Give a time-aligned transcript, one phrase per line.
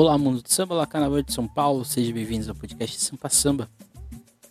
[0.00, 3.68] Olá, mundo do samba, olá, carnaval de São Paulo, sejam bem-vindos ao podcast Sampa Samba.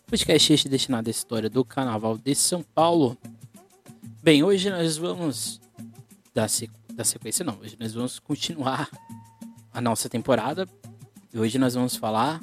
[0.06, 3.16] Podcast este destinado à história do carnaval de São Paulo.
[4.22, 5.58] Bem, hoje nós vamos
[6.34, 6.70] dar, sequ...
[6.92, 8.90] dar sequência, não, hoje nós vamos continuar
[9.72, 10.68] a nossa temporada.
[11.32, 12.42] E hoje nós vamos falar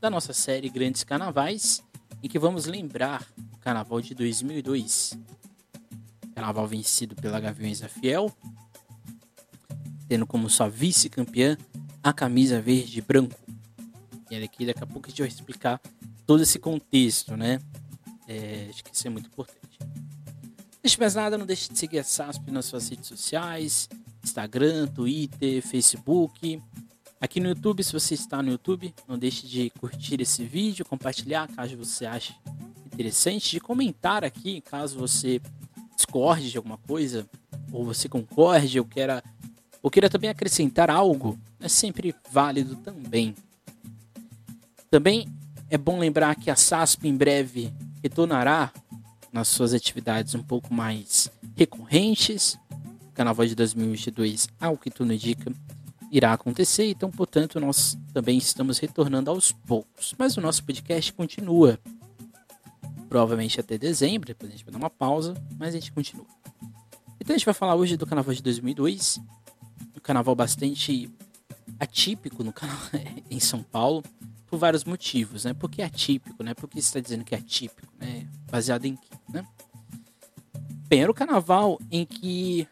[0.00, 1.84] da nossa série Grandes Carnavais,
[2.20, 5.16] em que vamos lembrar o carnaval de 2002.
[6.34, 8.28] Carnaval vencido pela Gaviões da Fiel,
[10.08, 11.56] tendo como sua vice-campeã
[12.08, 13.38] a camisa verde e branco.
[14.30, 15.80] E aqui daqui a pouco a gente vai explicar
[16.26, 17.58] todo esse contexto, né?
[18.26, 19.78] É, acho que isso é muito importante.
[20.84, 23.88] Antes mais nada, não deixe de seguir a SASP nas suas redes sociais,
[24.22, 26.62] Instagram, Twitter, Facebook.
[27.20, 31.48] Aqui no YouTube, se você está no YouTube, não deixe de curtir esse vídeo, compartilhar
[31.48, 32.34] caso você ache
[32.86, 35.40] interessante, de comentar aqui caso você
[35.96, 37.28] discorde de alguma coisa,
[37.72, 39.22] ou você concorde, ou queira
[39.82, 43.34] ou queira também acrescentar algo, é sempre válido também.
[44.90, 45.26] Também
[45.68, 48.72] é bom lembrar que a SASP em breve retornará
[49.32, 52.58] nas suas atividades um pouco mais recorrentes.
[53.08, 55.52] O Carnaval de 2022, ao que tudo indica,
[56.10, 60.14] irá acontecer, então, portanto, nós também estamos retornando aos poucos.
[60.16, 61.78] Mas o nosso podcast continua,
[63.08, 66.26] provavelmente até dezembro, depois a gente vai dar uma pausa, mas a gente continua.
[67.20, 69.20] Então a gente vai falar hoje do Carnaval de 2002,
[70.08, 71.10] carnaval bastante
[71.78, 72.78] atípico no canal
[73.30, 74.02] em São Paulo
[74.46, 75.52] por vários motivos, né?
[75.52, 76.54] Porque é atípico, né?
[76.54, 78.26] Porque está dizendo que é atípico, né?
[78.50, 79.46] Baseado em quê, né?
[80.88, 82.66] Bem, era o carnaval em que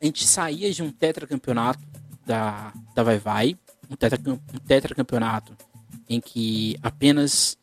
[0.00, 1.80] a gente saía de um tetracampeonato
[2.26, 3.56] da, da Vai Vai,
[3.90, 5.56] um, tetra, um tetracampeonato
[6.08, 7.56] em que apenas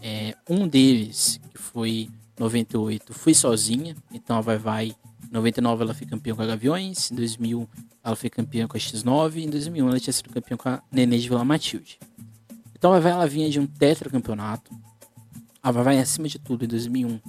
[0.00, 4.96] é, um deles, que foi 98, foi sozinha, então a Vai Vai
[5.28, 7.68] em 99 ela foi campeã com a Gaviões, em 2000
[8.02, 10.82] ela foi campeã com a X9 e em 2001 ela tinha sido campeã com a
[10.90, 11.98] Nenê de Vila Matilde.
[12.74, 14.70] Então a Vai ela vinha de um tetracampeonato.
[15.62, 17.20] A Vai acima de tudo em 2001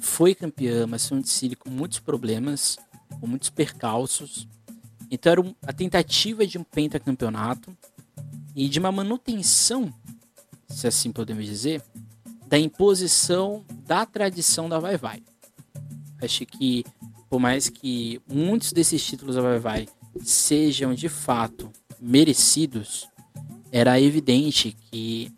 [0.00, 2.78] foi campeã, mas foi um desfile com muitos problemas,
[3.20, 4.48] com muitos percalços.
[5.10, 7.76] Então era a tentativa de um pentacampeonato
[8.54, 9.92] e de uma manutenção,
[10.68, 11.82] se assim podemos dizer,
[12.46, 15.22] da imposição da tradição da Vai Vai.
[16.22, 16.84] Acho que
[17.34, 19.88] por mais que muitos desses títulos da Vai Vai
[20.22, 21.68] sejam de fato
[22.00, 23.08] merecidos,
[23.72, 25.34] era evidente que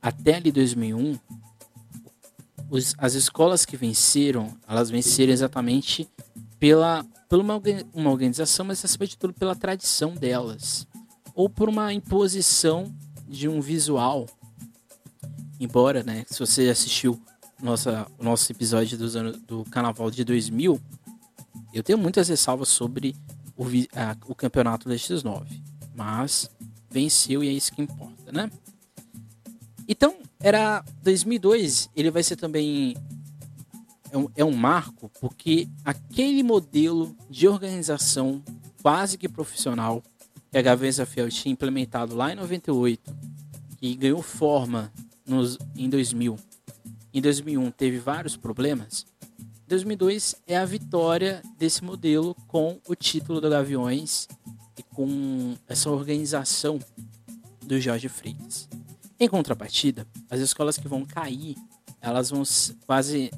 [0.00, 1.18] até ali 2001
[2.70, 6.08] os, as escolas que venceram, elas venceram exatamente
[6.60, 7.60] pela, por uma,
[7.92, 10.86] uma organização, mas acima de tudo pela tradição delas,
[11.34, 12.94] ou por uma imposição
[13.26, 14.24] de um visual.
[15.58, 17.20] Embora, né, se você assistiu
[17.62, 20.80] nossa, o nosso episódio dos anos, do Carnaval de 2000,
[21.72, 23.14] eu tenho muitas ressalvas sobre
[23.56, 23.64] o,
[23.94, 25.46] a, o campeonato da X9,
[25.94, 26.50] mas
[26.90, 28.50] venceu e é isso que importa, né?
[29.86, 32.96] Então, era 2002, ele vai ser também
[34.10, 38.42] é um, é um marco porque aquele modelo de organização
[38.82, 40.02] quase que profissional
[40.50, 43.14] que a Gaveza Fiel tinha implementado lá em 98
[43.80, 44.92] e ganhou forma
[45.24, 46.36] nos, em 2000,
[47.14, 49.06] em 2001 teve vários problemas,
[49.70, 54.26] 2002 é a vitória desse modelo com o título do Gaviões
[54.76, 56.80] e com essa organização
[57.64, 58.68] do Jorge Freitas.
[59.18, 61.54] Em contrapartida, as escolas que vão cair,
[62.00, 62.42] elas vão
[62.84, 63.30] quase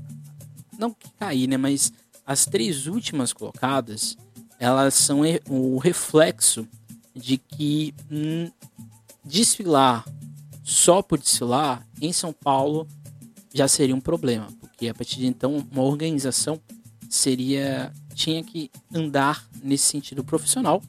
[0.78, 1.92] não cair, né, mas
[2.24, 4.16] as três últimas colocadas,
[4.58, 6.66] elas são o reflexo
[7.14, 8.50] de que hum,
[9.22, 10.02] desfilar
[10.64, 12.88] só por desfilar em São Paulo
[13.52, 14.48] já seria um problema,
[14.82, 16.60] porque a partir de então uma organização
[17.08, 20.82] seria tinha que andar nesse sentido profissional.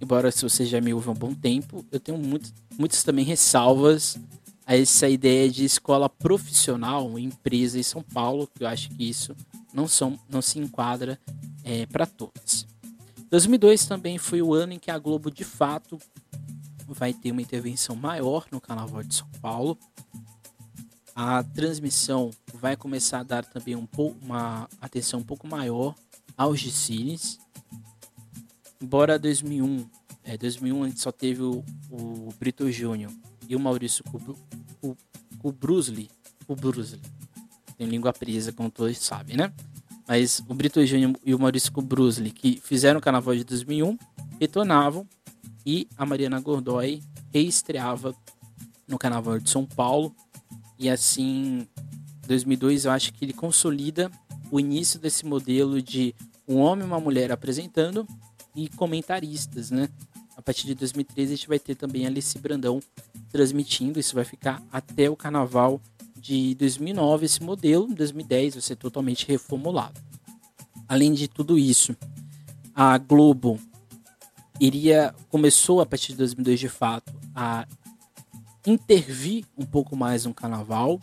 [0.00, 3.24] Embora se você já me ouve há um bom tempo, eu tenho muito, muitas também
[3.24, 4.16] ressalvas
[4.64, 9.34] a essa ideia de escola profissional, empresa em São Paulo, que eu acho que isso
[9.74, 11.18] não, são, não se enquadra
[11.64, 12.64] é, para todos.
[13.28, 15.98] 2002 também foi o ano em que a Globo de fato
[16.86, 19.76] vai ter uma intervenção maior no Carnaval de São Paulo
[21.16, 25.94] a transmissão vai começar a dar também um pouco uma atenção um pouco maior
[26.36, 27.38] aos desfiles.
[28.78, 29.88] Embora 2001,
[30.22, 33.10] é, 2001 a gente só teve o, o Brito Júnior
[33.48, 34.04] e o Maurício
[35.38, 36.10] Kubrusli,
[36.46, 37.00] Kubrusli.
[37.78, 39.50] Tem língua presa, como todos sabem, né?
[40.06, 43.96] Mas o Brito Júnior e o Maurício Kubrusli, que fizeram o carnaval de 2001,
[44.38, 45.08] retornavam
[45.64, 47.02] e a Mariana Gordoy
[47.32, 48.14] reestreava
[48.86, 50.14] no carnaval de São Paulo
[50.78, 51.66] e assim,
[52.26, 54.10] 2002 eu acho que ele consolida
[54.50, 56.14] o início desse modelo de
[56.46, 58.06] um homem e uma mulher apresentando
[58.54, 59.88] e comentaristas, né?
[60.36, 62.80] a partir de 2013 a gente vai ter também Alice Brandão
[63.32, 63.98] transmitindo.
[63.98, 65.80] Isso vai ficar até o carnaval
[66.14, 67.88] de 2009 esse modelo.
[67.90, 69.98] Em 2010 vai ser totalmente reformulado.
[70.86, 71.96] Além de tudo isso,
[72.74, 73.58] a Globo
[74.60, 77.66] iria começou a partir de 2002 de fato a
[78.66, 81.00] intervir um pouco mais no carnaval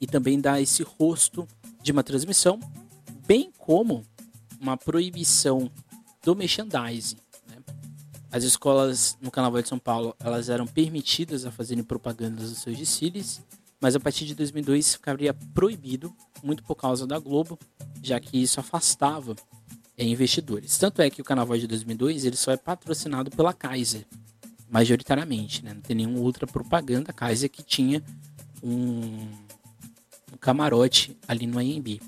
[0.00, 1.46] e também dar esse rosto
[1.82, 2.60] de uma transmissão,
[3.26, 4.04] bem como
[4.60, 5.70] uma proibição
[6.22, 7.16] do merchandising.
[7.48, 7.56] Né?
[8.30, 12.76] As escolas no Carnaval de São Paulo elas eram permitidas a fazerem propagandas dos seus
[12.76, 13.42] desfiles,
[13.80, 17.58] mas a partir de 2002 ficaria proibido, muito por causa da Globo,
[18.02, 19.34] já que isso afastava
[19.96, 20.76] é, investidores.
[20.76, 24.06] Tanto é que o Carnaval de 2002 ele só é patrocinado pela Kaiser,
[24.70, 25.74] majoritariamente, né?
[25.74, 27.12] não tem nenhuma outra propaganda.
[27.12, 28.02] Kaiser que tinha
[28.62, 29.28] um,
[30.32, 32.00] um camarote ali no AMB.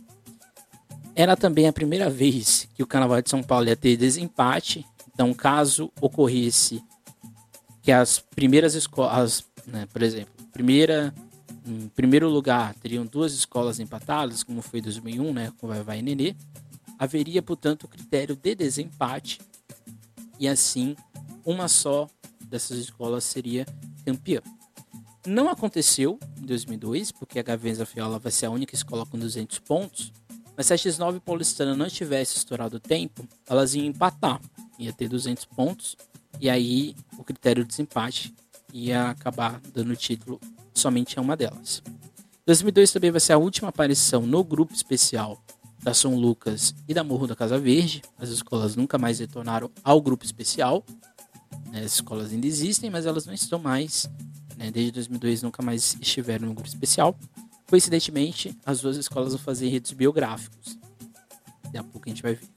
[1.14, 4.86] Era também a primeira vez que o Carnaval de São Paulo ia ter desempate.
[5.12, 6.82] Então, caso ocorresse
[7.82, 11.12] que as primeiras escolas, né, por exemplo, primeira,
[11.66, 15.98] em primeiro lugar teriam duas escolas empatadas, como foi em 2001, né, com Vai Vai
[15.98, 16.36] e Nenê,
[16.98, 19.40] haveria, portanto, o critério de desempate
[20.38, 20.96] e assim
[21.44, 22.08] uma só
[22.52, 23.66] dessas escolas seria
[24.04, 24.42] campeã.
[25.26, 29.58] Não aconteceu em 2002, porque a Gavenza Fiola vai ser a única escola com 200
[29.60, 30.12] pontos,
[30.54, 34.40] mas se a X9 paulistana não tivesse estourado o tempo, elas iam empatar.
[34.78, 35.96] Ia ter 200 pontos.
[36.38, 38.34] E aí o critério de desempate
[38.72, 40.38] ia acabar dando título
[40.74, 41.82] somente a uma delas.
[42.44, 45.42] 2002 também vai ser a última aparição no grupo especial
[45.82, 48.02] da São Lucas e da Morro da Casa Verde.
[48.18, 50.84] As escolas nunca mais retornaram ao grupo especial.
[51.70, 54.08] Né, as escolas ainda existem, mas elas não estão mais.
[54.56, 57.18] Né, desde 2002 nunca mais estiveram no grupo especial.
[57.68, 60.78] Coincidentemente, as duas escolas vão fazer redes biográficos.
[61.64, 62.48] Daqui a pouco a gente vai ver.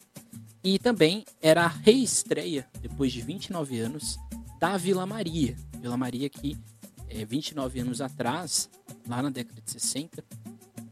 [0.64, 4.18] E também era a reestreia, depois de 29 anos,
[4.60, 5.56] da Vila Maria.
[5.80, 6.58] Vila Maria que,
[7.08, 8.70] é, 29 anos atrás,
[9.08, 10.26] lá na década de 60,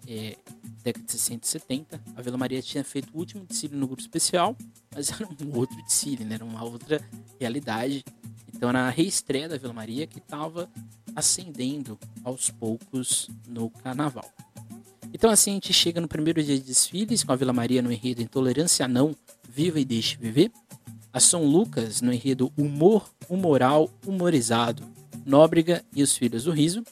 [0.08, 0.38] é,
[0.84, 4.02] década de 60 e 70, a Vila Maria tinha feito o último desfile no grupo
[4.02, 4.56] especial,
[4.94, 6.36] mas era um outro desfile, né?
[6.36, 7.02] era uma outra
[7.40, 8.04] realidade.
[8.54, 10.70] Então era a reestreia da Vila Maria que estava
[11.16, 14.30] ascendendo aos poucos no carnaval.
[15.14, 17.92] Então assim a gente chega no primeiro dia de desfiles com a Vila Maria no
[17.92, 19.16] enredo Intolerância Não,
[19.48, 20.52] Viva e Deixe Viver.
[21.14, 24.84] A São Lucas no enredo Humor, Humoral, Humorizado,
[25.24, 26.84] Nóbrega e os Filhos do Riso.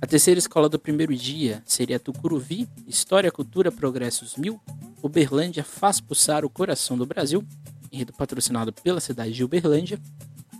[0.00, 4.60] A terceira escola do primeiro dia seria Tucuruvi, História, Cultura, Progressos Mil.
[5.02, 7.42] Uberlândia faz pulsar o coração do Brasil,
[7.90, 9.98] enredo patrocinado pela cidade de Uberlândia.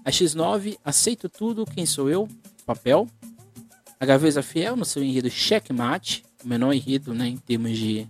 [0.05, 2.27] A X9, Aceito Tudo, Quem Sou Eu,
[2.65, 3.06] papel.
[4.00, 8.09] A Gaveza Fiel no seu enredo Checkmate, o menor enredo né, em termos de,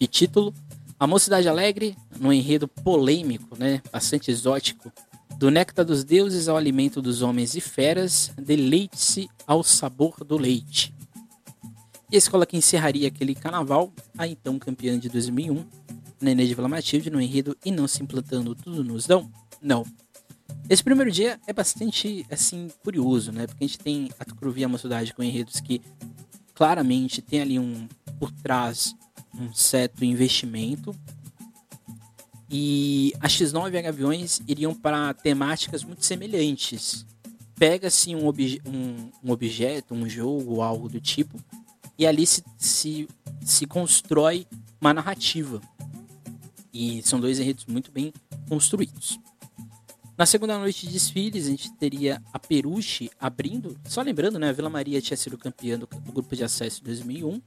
[0.00, 0.52] de título.
[0.98, 4.92] A Mocidade Alegre, no enredo polêmico, né, bastante exótico.
[5.38, 10.94] Do néctar dos deuses ao alimento dos homens e feras, deleite-se ao sabor do leite.
[12.10, 15.64] E a escola que encerraria aquele carnaval, a então campeã de 2001,
[16.20, 19.30] Nenê de Vila Matilde, no enredo E Não Se Implantando Tudo Nos Dão?
[19.60, 19.84] Não,
[20.68, 23.46] esse primeiro dia é bastante, assim, curioso, né?
[23.46, 25.82] Porque a gente tem a Tucuruvi, uma cidade com enredos que
[26.54, 27.86] claramente tem ali um,
[28.18, 28.94] por trás,
[29.34, 30.94] um certo investimento.
[32.50, 37.06] E a X9 e a Gaviões iriam para temáticas muito semelhantes.
[37.56, 41.38] Pega-se um, obje um, um, objeto, um jogo, algo do tipo,
[41.96, 43.08] e ali se, se,
[43.42, 44.46] se constrói
[44.80, 45.60] uma narrativa.
[46.72, 48.12] E são dois enredos muito bem
[48.48, 49.18] construídos.
[50.16, 53.76] Na segunda noite de desfiles, a gente teria a Peruche abrindo.
[53.84, 54.48] Só lembrando, né?
[54.48, 57.42] A Vila Maria tinha sido campeã do, do grupo de acesso em 2001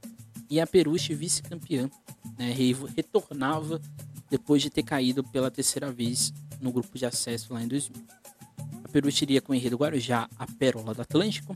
[0.50, 1.90] e a Peruche vice-campeã.
[2.38, 2.54] Né,
[2.94, 3.80] retornava
[4.30, 8.02] depois de ter caído pela terceira vez no grupo de acesso lá em 2000.
[8.84, 11.54] A Peruche iria com o enredo Guarujá, a Pérola do Atlântico.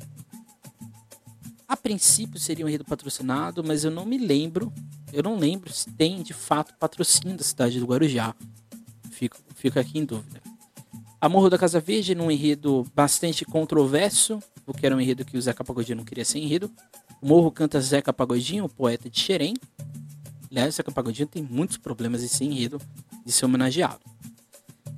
[1.67, 4.73] A princípio seria um enredo patrocinado, mas eu não me lembro.
[5.13, 8.35] Eu não lembro se tem de fato patrocínio da cidade do Guarujá.
[9.11, 10.41] Fico, fico aqui em dúvida.
[11.21, 15.41] A Morro da Casa Verde, num enredo bastante controverso, porque era um enredo que o
[15.41, 16.71] Zeca Pagodinho não queria ser enredo.
[17.21, 19.55] O Morro canta Zeca Pagodinho, o poeta de Xerém.
[20.53, 22.79] Aliás, Zeca Pagodinho tem muitos problemas em ser enredo
[23.25, 24.01] de ser homenageado.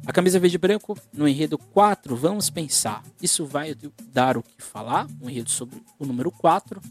[0.04, 3.04] A camisa verde e branco, no enredo 4, vamos pensar.
[3.22, 3.72] Isso vai
[4.12, 6.82] dar o que falar, um enredo sobre o número 4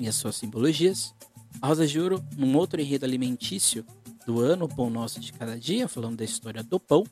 [0.00, 1.14] e as suas simbologias.
[1.62, 3.86] A Rosa de Ouro, num outro enredo alimentício
[4.26, 7.06] do ano, o Pão Nosso de Cada Dia, falando da história do pão.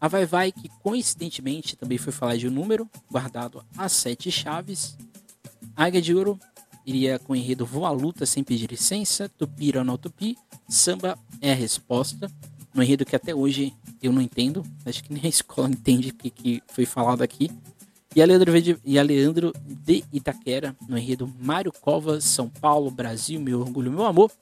[0.00, 4.98] A Vai Vai, que coincidentemente também foi falar de um número guardado a sete chaves.
[5.76, 6.36] Águia de Ouro
[6.88, 11.54] iria com o enredo Voa Luta Sem Pedir Licença, Tupira no Tupi, Samba é a
[11.54, 12.30] Resposta,
[12.72, 14.64] no enredo que até hoje eu não entendo.
[14.86, 17.50] Acho que nem a escola entende o que, que foi falado aqui.
[18.16, 18.52] E a, Leandro
[18.84, 24.06] e a Leandro de Itaquera, no enredo Mário Covas, São Paulo, Brasil, meu orgulho, meu
[24.06, 24.32] amor,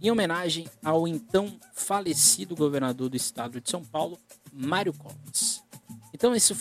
[0.00, 4.18] em homenagem ao então falecido governador do estado de São Paulo,
[4.50, 5.62] Mário Covas.
[6.14, 6.56] Então, esses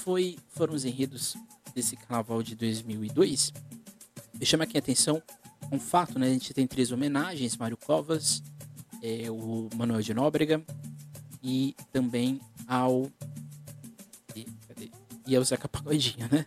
[0.49, 1.35] foram os enredos
[1.73, 3.53] desse carnaval de 2002.
[4.43, 5.23] Eu chamo aqui a atenção
[5.71, 6.27] um fato, né?
[6.27, 8.43] A gente tem três homenagens: Mário Covas,
[9.01, 10.61] é, o Manuel de Nóbrega
[11.41, 13.09] e também ao.
[14.35, 14.91] E, cadê?
[15.25, 16.45] E ao Zeca Pagodinho, né?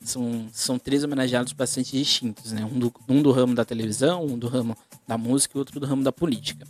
[0.00, 2.64] São, são três homenageados bastante distintos, né?
[2.64, 4.74] Um do, um do ramo da televisão, um do ramo
[5.06, 6.66] da música e outro do ramo da política.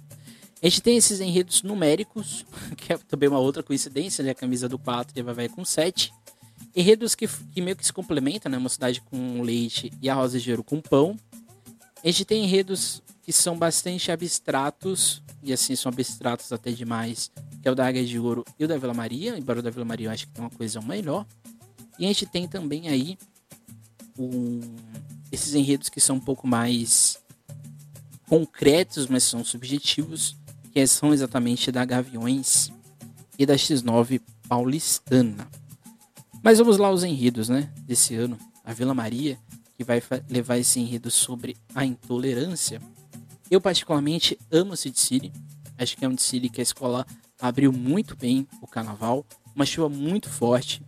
[0.60, 2.44] A gente tem esses enredos numéricos,
[2.76, 4.30] que é também uma outra coincidência, né?
[4.30, 6.12] A camisa do 4 e a Vai com 7.
[6.74, 8.58] Enredos que, que meio que se complementam, né?
[8.58, 11.16] Uma cidade com leite e a Rosa de Ouro com pão.
[12.02, 17.30] A gente tem enredos que são bastante abstratos, e assim são abstratos até demais,
[17.62, 19.70] que é o da Águia de Ouro e o da Vila Maria, embora o da
[19.70, 21.26] Vila Maria eu acho que tem uma coisa melhor.
[21.98, 23.16] E a gente tem também aí
[24.18, 24.60] um,
[25.32, 27.18] esses enredos que são um pouco mais
[28.28, 30.36] concretos, mas são subjetivos,
[30.72, 32.70] que são exatamente da Gaviões
[33.38, 35.48] e da X9 paulistana.
[36.44, 38.36] Mas vamos lá os enredos, né, desse ano.
[38.62, 39.38] A Vila Maria,
[39.78, 42.82] que vai levar esse enredo sobre a intolerância.
[43.50, 45.32] Eu particularmente amo City City.
[45.78, 47.06] Acho que é um City que a escola
[47.40, 49.24] abriu muito bem o carnaval.
[49.56, 50.82] Uma chuva muito forte.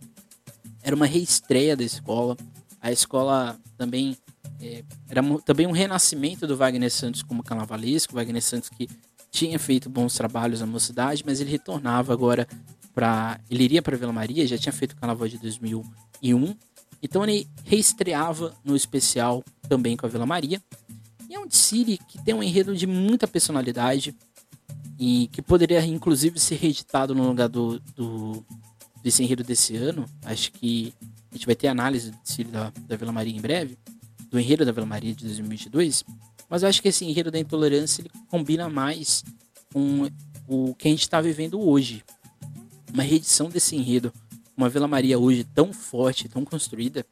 [0.83, 2.37] Era uma reestreia da escola.
[2.79, 4.15] A escola também
[4.61, 8.13] é, era também um renascimento do Wagner Santos como carnavalesco.
[8.13, 8.87] Wagner Santos que
[9.31, 12.47] tinha feito bons trabalhos na mocidade, mas ele retornava agora
[12.97, 13.39] para.
[13.47, 16.55] Ele iria para Vila Maria, já tinha feito o carnaval de 2001.
[16.99, 20.59] Então ele reestreava no especial também com a Vila Maria.
[21.29, 24.15] E é um desfile que tem um enredo de muita personalidade
[24.97, 28.43] e que poderia inclusive ser reeditado no lugar do, do
[29.03, 30.03] desse enredo desse ano.
[30.25, 30.91] Acho que
[31.31, 33.77] a gente vai ter análise do desfile da, da Vila Maria em breve,
[34.27, 36.03] do enredo da Vila Maria de 2022.
[36.49, 39.23] Mas eu acho que esse enredo da intolerância ele combina mais
[39.71, 40.09] com
[40.47, 42.03] o que a gente está vivendo hoje.
[42.93, 44.11] Uma reedição desse enredo,
[44.55, 47.05] uma Vila Maria hoje tão forte, tão construída,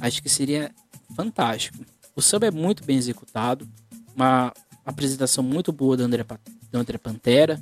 [0.00, 0.74] acho que seria
[1.16, 1.84] fantástico.
[2.14, 3.68] O samba é muito bem executado,
[4.14, 4.52] uma
[4.84, 6.24] apresentação muito boa da André,
[6.70, 7.60] da André Pantera,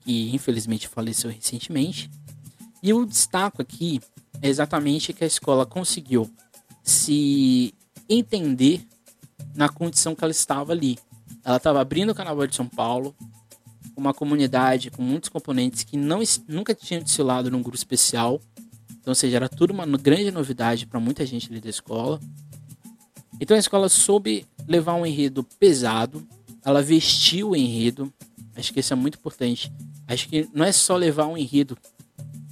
[0.00, 2.10] que infelizmente faleceu recentemente.
[2.82, 4.00] E o destaco aqui
[4.40, 6.30] é exatamente que a escola conseguiu
[6.82, 7.74] se
[8.08, 8.86] entender
[9.54, 10.98] na condição que ela estava ali.
[11.44, 13.14] Ela estava abrindo o Carnaval de São Paulo,
[13.98, 18.40] uma comunidade com muitos componentes que não, nunca tinham desfilado num grupo especial.
[18.90, 22.20] Então, ou seja, era tudo uma grande novidade para muita gente ali da escola.
[23.40, 26.26] Então a escola soube levar um enredo pesado,
[26.64, 28.12] ela vestiu o enredo.
[28.56, 29.72] Acho que isso é muito importante.
[30.06, 31.76] Acho que não é só levar um enredo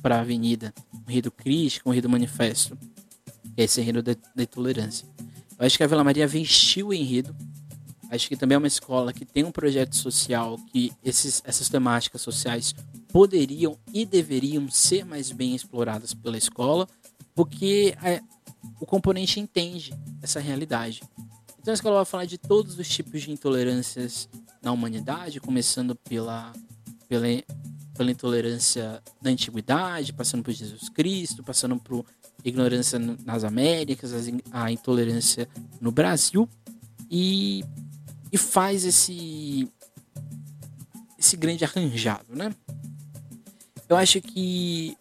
[0.02, 0.72] para a avenida,
[1.06, 2.76] um enredo crítico, um enredo manifesto,
[3.54, 5.06] que é esse enredo da, da intolerância.
[5.58, 7.34] Eu acho que a Vila Maria vestiu o enredo.
[8.10, 12.20] Acho que também é uma escola que tem um projeto social que esses, essas temáticas
[12.20, 12.74] sociais
[13.08, 16.86] poderiam e deveriam ser mais bem exploradas pela escola,
[17.34, 18.22] porque a,
[18.80, 21.02] o componente entende essa realidade.
[21.60, 24.28] Então a escola vai falar de todos os tipos de intolerâncias
[24.62, 26.52] na humanidade, começando pela,
[27.08, 27.26] pela,
[27.96, 32.04] pela intolerância da antiguidade, passando por Jesus Cristo, passando por
[32.44, 34.12] ignorância nas Américas,
[34.52, 35.48] a intolerância
[35.80, 36.48] no Brasil
[37.10, 37.64] e,
[38.32, 39.68] e faz esse
[41.18, 42.54] esse grande arranjado, né?
[43.88, 44.96] Eu acho que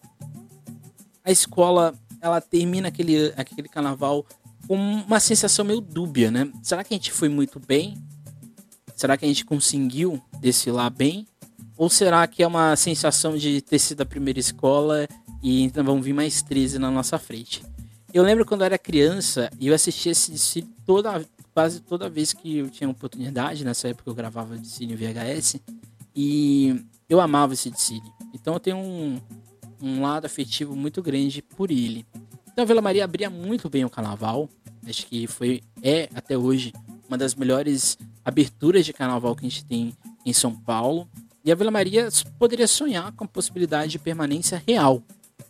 [1.24, 4.26] a escola ela termina aquele, aquele carnaval
[4.68, 6.52] com uma sensação meio dúbia, né?
[6.64, 7.98] Será que a gente foi muito bem?
[8.96, 11.28] Será que a gente conseguiu desfilar bem?
[11.78, 15.08] Ou será que é uma sensação de ter sido a primeira escola
[15.46, 17.64] e então vão vir mais 13 na nossa frente.
[18.12, 21.24] Eu lembro quando eu era criança e eu assistia esse desfile toda,
[21.56, 25.60] quase toda vez que eu tinha oportunidade, nessa época eu gravava desfile em VHS,
[26.16, 28.12] e eu amava esse desfile.
[28.32, 29.20] Então eu tenho um,
[29.82, 32.06] um lado afetivo muito grande por ele.
[32.52, 34.48] Então a Vila Maria abria muito bem o carnaval,
[34.88, 36.72] acho que foi, é até hoje,
[37.08, 41.10] uma das melhores aberturas de carnaval que a gente tem em São Paulo.
[41.44, 45.04] E a Vila Maria poderia sonhar com a possibilidade de permanência real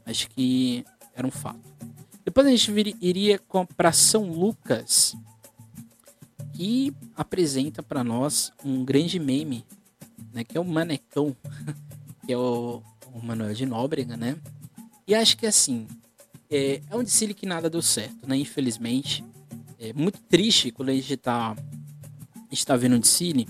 [0.05, 0.85] Acho que
[1.15, 1.59] era um fato.
[2.23, 3.39] Depois a gente iria
[3.75, 5.15] para São Lucas,
[6.55, 9.65] que apresenta para nós um grande meme,
[10.33, 11.35] né, que é o Manecão,
[12.25, 12.81] que é o,
[13.13, 14.37] o Manuel de Nóbrega, né?
[15.05, 15.85] E acho que assim,
[16.49, 18.37] é, é um desfile que nada deu certo, né?
[18.37, 19.23] Infelizmente.
[19.77, 21.55] É muito triste quando a gente está
[22.49, 23.45] está vendo o desfile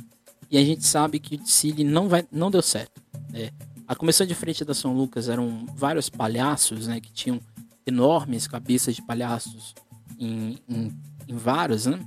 [0.49, 2.99] e a gente sabe que o desfile não, vai, não deu certo.
[3.29, 3.51] Né?
[3.87, 6.99] A comissão de frente da São Lucas eram vários palhaços, né?
[6.99, 7.39] Que tinham
[7.85, 9.75] enormes cabeças de palhaços
[10.17, 10.91] em, em,
[11.27, 12.03] em vários, né?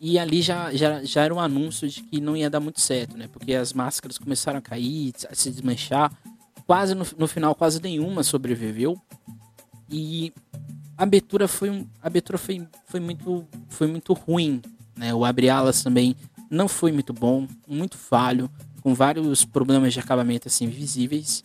[0.00, 3.18] E ali já, já, já era um anúncio de que não ia dar muito certo,
[3.18, 3.28] né?
[3.30, 6.10] Porque as máscaras começaram a cair, a se desmanchar.
[6.66, 8.98] Quase no, no final, quase nenhuma sobreviveu.
[9.90, 10.32] E
[10.96, 14.62] a abertura foi, um, a abertura foi, foi, muito, foi muito ruim.
[14.96, 15.12] Né?
[15.12, 16.16] O abre alas também
[16.50, 21.42] não foi muito bom, muito falho, com vários problemas de acabamento assim visíveis.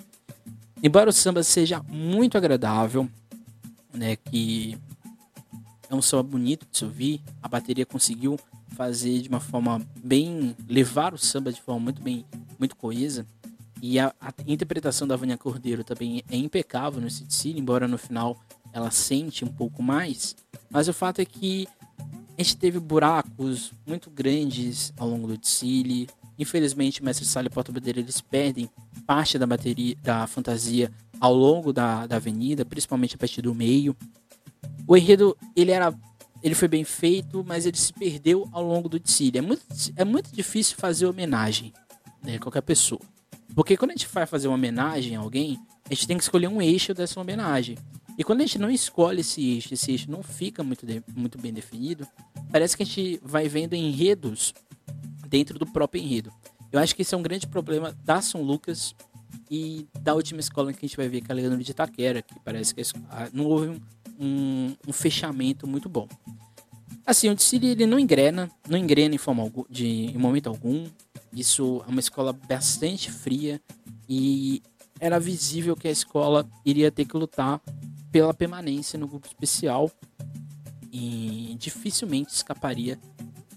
[0.81, 3.09] Embora o samba seja muito agradável,
[3.93, 4.77] né, que
[5.95, 7.21] um samba bonito de se ouvir.
[7.41, 10.55] A bateria conseguiu fazer de uma forma bem.
[10.67, 12.25] levar o samba de forma muito bem,
[12.59, 13.25] muito coesa.
[13.81, 18.39] E a, a interpretação da Vânia Cordeiro também é impecável no City embora no final
[18.73, 20.35] ela sente um pouco mais.
[20.69, 21.67] Mas o fato é que
[22.37, 26.09] a gente teve buracos muito grandes ao longo do Tsili.
[26.37, 28.69] Infelizmente, o Mestre Sala e Porta Bandeira eles perdem
[29.07, 33.95] parte da bateria da fantasia ao longo da, da avenida, principalmente a partir do meio.
[34.87, 35.93] O enredo, ele era
[36.45, 39.39] ele foi bem feito, mas ele se perdeu ao longo do desfile.
[39.39, 41.73] É muito, é muito difícil fazer homenagem
[42.23, 43.01] né, a qualquer pessoa.
[43.55, 46.47] Porque quando a gente vai fazer uma homenagem a alguém, a gente tem que escolher
[46.47, 47.79] um eixo dessa homenagem.
[48.15, 51.39] E quando a gente não escolhe esse eixo, esse eixo não fica muito, de, muito
[51.39, 52.07] bem definido,
[52.51, 54.53] parece que a gente vai vendo enredos
[55.27, 56.31] dentro do próprio enredo.
[56.71, 58.93] Eu acho que esse é um grande problema da São Lucas
[59.49, 62.21] e da última escola que a gente vai ver, que é a Leandro de Itaquera,
[62.21, 62.81] que parece que
[63.33, 63.79] não houve um,
[64.19, 66.07] um, um fechamento muito bom.
[67.05, 70.87] Assim, o Dicile ele não engrena, não engrena em, forma algum, de, em momento algum.
[71.31, 73.61] Isso é uma escola bastante fria
[74.09, 74.63] e
[74.99, 77.61] era visível que a escola iria ter que lutar
[78.11, 79.91] pela permanência no grupo especial
[80.91, 82.97] e dificilmente escaparia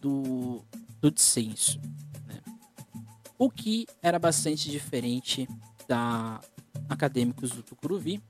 [0.00, 0.62] do,
[1.00, 1.80] do descenso.
[2.26, 2.40] Né?
[3.38, 5.48] O que era bastante diferente
[5.88, 6.40] da
[6.88, 8.20] Acadêmicos do Tucuruvi,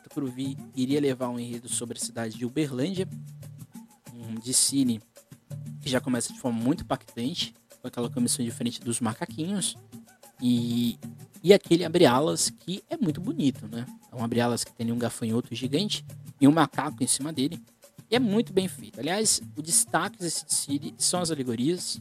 [0.00, 3.08] Tucuruvi iria levar um enredo sobre a cidade de Uberlândia,
[4.12, 5.00] um de cine
[5.80, 9.76] que já começa de forma muito impactante, com aquela comissão diferente dos macaquinhos,
[10.40, 10.98] e,
[11.42, 13.86] e aquele abre-alas que é muito bonito, né?
[14.10, 16.04] É um abre-alas que tem um gafanhoto gigante
[16.40, 17.62] e um macaco em cima dele.
[18.10, 19.00] E é muito bem feito.
[19.00, 22.00] Aliás, o destaque desse desfile são as alegorias.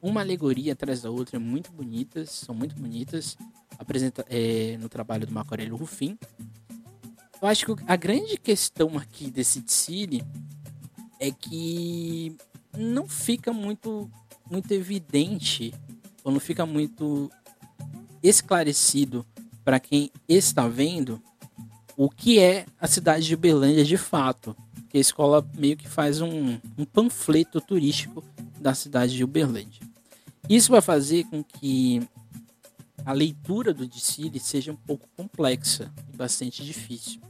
[0.00, 3.36] Uma alegoria atrás da outra, muito bonitas, são muito bonitas.
[3.78, 6.18] Apresenta é, no trabalho do Marco Aurélio Rufim.
[7.40, 10.22] Eu acho que a grande questão aqui desse desfile
[11.18, 12.36] é que
[12.76, 14.10] não fica muito,
[14.50, 15.72] muito evidente
[16.22, 17.30] ou não fica muito
[18.22, 19.24] esclarecido
[19.64, 21.22] para quem está vendo
[21.96, 24.54] o que é a cidade de Uberlândia de fato.
[24.74, 28.22] Porque a escola meio que faz um, um panfleto turístico
[28.60, 29.80] da cidade de Uberlândia.
[30.46, 32.02] Isso vai fazer com que
[33.04, 37.29] a leitura do desfile seja um pouco complexa e bastante difícil.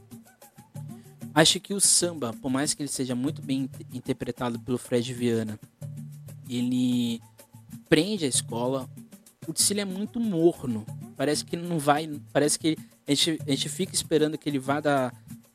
[1.33, 5.57] Acho que o samba, por mais que ele seja muito bem interpretado pelo Fred Viana,
[6.49, 7.21] ele
[7.87, 8.89] prende a escola.
[9.47, 10.85] O desfile é muito morno.
[11.15, 12.09] Parece que não vai.
[12.33, 15.13] Parece que a gente, a gente fica esperando que ele vá dar,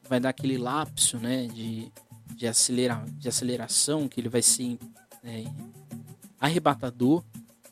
[0.08, 1.92] vai dar aquele lapso né, de,
[2.34, 4.78] de, acelera, de aceleração, que ele vai ser
[5.22, 5.44] é,
[6.40, 7.22] arrebatador.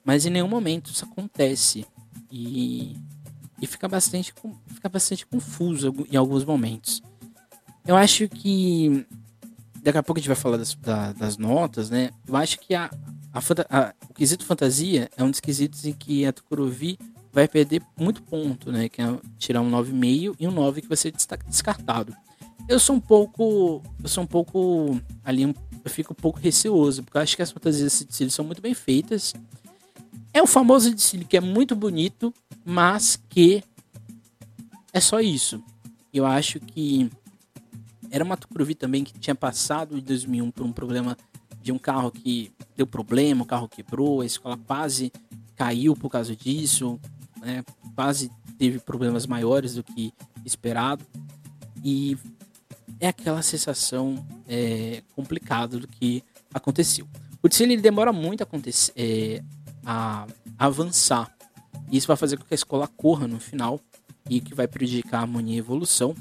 [0.04, 1.86] Mas em nenhum momento isso acontece.
[2.30, 2.96] E,
[3.62, 4.34] e fica, bastante,
[4.66, 7.02] fica bastante confuso em alguns momentos.
[7.86, 9.06] Eu acho que.
[9.82, 12.10] Daqui a pouco a gente vai falar das, da, das notas, né?
[12.26, 12.90] Eu acho que a,
[13.32, 16.98] a, a, o quesito fantasia é um dos quesitos em que a Tucuruvi
[17.30, 18.88] vai perder muito ponto, né?
[18.88, 21.12] Que é tirar um 9,5 e um 9 que vai ser
[21.46, 22.16] descartado.
[22.66, 23.82] Eu sou um pouco.
[24.02, 24.98] Eu sou um pouco.
[25.22, 28.44] Ali, eu fico um pouco receoso, porque eu acho que as fantasias de Sicília são
[28.44, 29.34] muito bem feitas.
[30.32, 32.32] É o famoso Sicília que é muito bonito,
[32.64, 33.62] mas que
[34.92, 35.62] é só isso.
[36.12, 37.10] Eu acho que
[38.14, 41.16] era uma Tucuruvi também que tinha passado em 2001 por um problema
[41.60, 45.12] de um carro que deu problema, o carro quebrou, a escola quase
[45.56, 47.00] caiu por causa disso,
[47.40, 47.64] né?
[47.96, 51.04] quase teve problemas maiores do que esperado.
[51.82, 52.16] E
[53.00, 56.22] é aquela sensação é, complicada do que
[56.52, 57.08] aconteceu.
[57.42, 59.42] O Tsili ele demora muito a, acontecer, é,
[59.84, 60.24] a,
[60.56, 61.36] avançar.
[61.90, 63.80] Isso vai fazer com que a escola corra no final
[64.30, 66.14] e que vai prejudicar a harmonia e evolução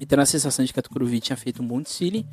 [0.00, 2.26] e tendo a sensação de que a Tucuruvi tinha feito um bom desfile,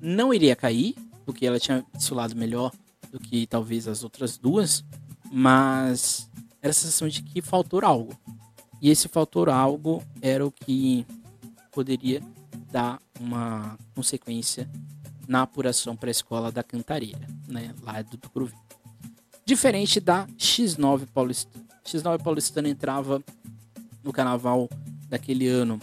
[0.00, 2.72] não iria cair, porque ela tinha desfilado melhor
[3.10, 4.84] do que talvez as outras duas,
[5.30, 6.28] mas
[6.60, 8.18] era a sensação de que faltou algo.
[8.80, 11.06] E esse faltou algo era o que
[11.70, 12.20] poderia
[12.70, 14.68] dar uma consequência
[15.28, 18.54] na apuração para a escola da Cantareira, né, lá do Tucuruvi.
[19.44, 21.64] Diferente da X9 paulistana.
[21.84, 23.22] X9 paulistana entrava
[24.02, 24.68] no carnaval
[25.08, 25.80] daquele ano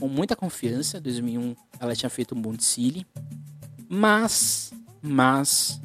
[0.00, 0.98] com muita confiança.
[0.98, 3.06] 2001 ela tinha feito um bom desfile,
[3.86, 5.78] mas, mas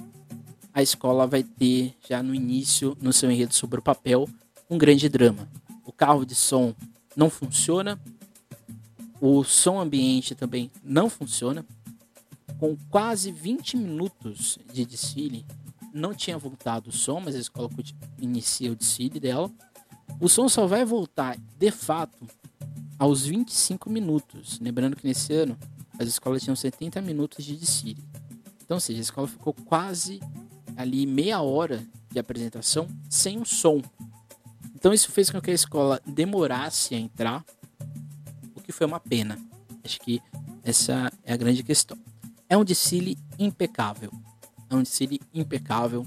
[0.74, 4.28] a escola vai ter já no início, no seu enredo sobre o papel,
[4.70, 5.50] um grande drama.
[5.84, 6.74] O carro de som
[7.16, 8.00] não funciona,
[9.20, 11.66] o som ambiente também não funciona.
[12.58, 15.46] Com quase 20 minutos de desfile,
[15.94, 17.70] não tinha voltado o som, mas a escola
[18.18, 19.52] inicia o desfile dela.
[20.22, 22.15] O som só vai voltar de fato
[22.98, 24.60] aos 25 minutos.
[24.60, 25.58] Lembrando que nesse ano
[26.00, 28.04] as escolas tinham 70 minutos de desfile.
[28.64, 30.20] Então, ou seja, a escola ficou quase
[30.76, 33.82] ali meia hora de apresentação sem um som.
[34.74, 37.44] Então isso fez com que a escola demorasse a entrar,
[38.56, 39.38] o que foi uma pena.
[39.84, 40.22] Acho que
[40.64, 41.98] essa é a grande questão.
[42.50, 44.12] É um desfile impecável.
[44.70, 46.06] É um desfile impecável.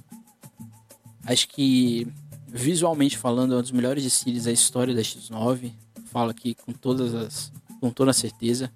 [1.25, 2.07] Acho que
[2.47, 5.73] visualmente falando é um dos melhores desfiles da história da X9.
[6.19, 8.73] Falo aqui com todas as com toda a certeza.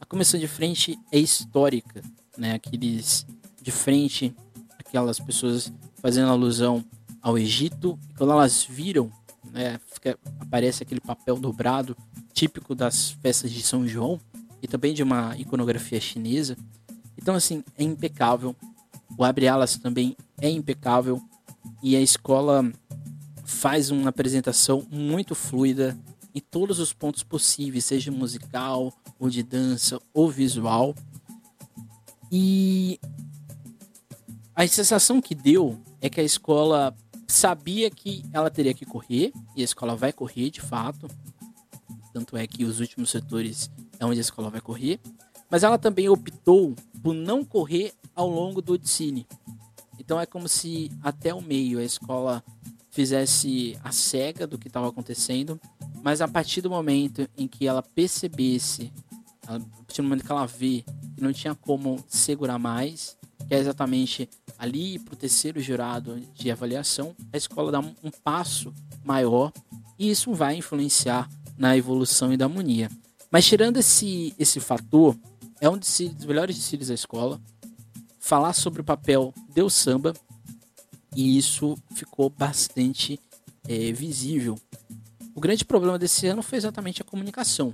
[0.00, 2.00] A comissão de frente é histórica,
[2.38, 2.54] né?
[2.54, 3.26] Aqueles
[3.60, 4.32] de frente,
[4.78, 6.84] aquelas pessoas fazendo alusão
[7.20, 9.10] ao Egito, quando elas viram
[9.50, 11.96] né, fica, aparece aquele papel dobrado
[12.32, 14.20] típico das festas de São João
[14.62, 16.56] e também de uma iconografia chinesa.
[17.20, 18.54] Então, assim, é impecável.
[19.18, 21.20] O Abre Alas também é impecável
[21.82, 22.64] e a escola
[23.44, 25.98] faz uma apresentação muito fluida
[26.36, 30.94] em todos os pontos possíveis, seja musical, ou de dança, ou visual.
[32.30, 33.00] E
[34.54, 36.94] a sensação que deu é que a escola
[37.26, 41.08] sabia que ela teria que correr, e a escola vai correr de fato.
[42.12, 45.00] Tanto é que os últimos setores é onde a escola vai correr.
[45.48, 49.26] Mas ela também optou por não correr ao longo do Odicine.
[49.98, 52.44] Então é como se até o meio a escola
[52.96, 55.60] fizesse a cega do que estava acontecendo,
[56.02, 58.90] mas a partir do momento em que ela percebesse,
[59.46, 60.82] a partir do momento que ela vê
[61.14, 63.14] que não tinha como segurar mais,
[63.46, 68.72] que é exatamente ali para o terceiro jurado de avaliação, a escola dá um, passo
[69.04, 69.52] maior
[69.98, 71.28] e isso vai influenciar
[71.58, 72.90] na evolução e da harmonia.
[73.30, 75.14] Mas tirando esse, esse fator,
[75.60, 77.38] é um dos melhores desfiles da escola.
[78.18, 80.14] Falar sobre o papel deu samba
[81.16, 83.18] e isso ficou bastante
[83.66, 84.58] é, visível.
[85.34, 87.72] O grande problema desse ano foi exatamente a comunicação.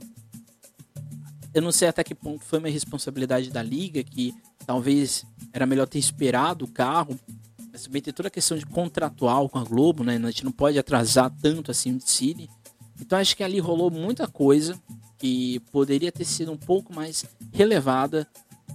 [1.53, 4.33] Eu não sei até que ponto foi uma responsabilidade da liga, que
[4.65, 7.19] talvez era melhor ter esperado o carro.
[7.73, 10.17] Mas também tem toda a questão de contratual com a Globo, né?
[10.17, 12.49] A gente não pode atrasar tanto assim o Cine.
[13.01, 14.81] Então acho que ali rolou muita coisa
[15.19, 18.27] que poderia ter sido um pouco mais relevada,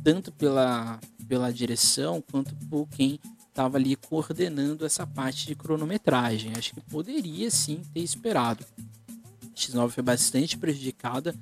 [0.04, 3.20] tanto pela, pela direção quanto por quem
[3.58, 6.54] estava ali coordenando essa parte de cronometragem.
[6.56, 8.64] Acho que poderia sim ter esperado.
[9.42, 11.34] A X9 foi bastante prejudicada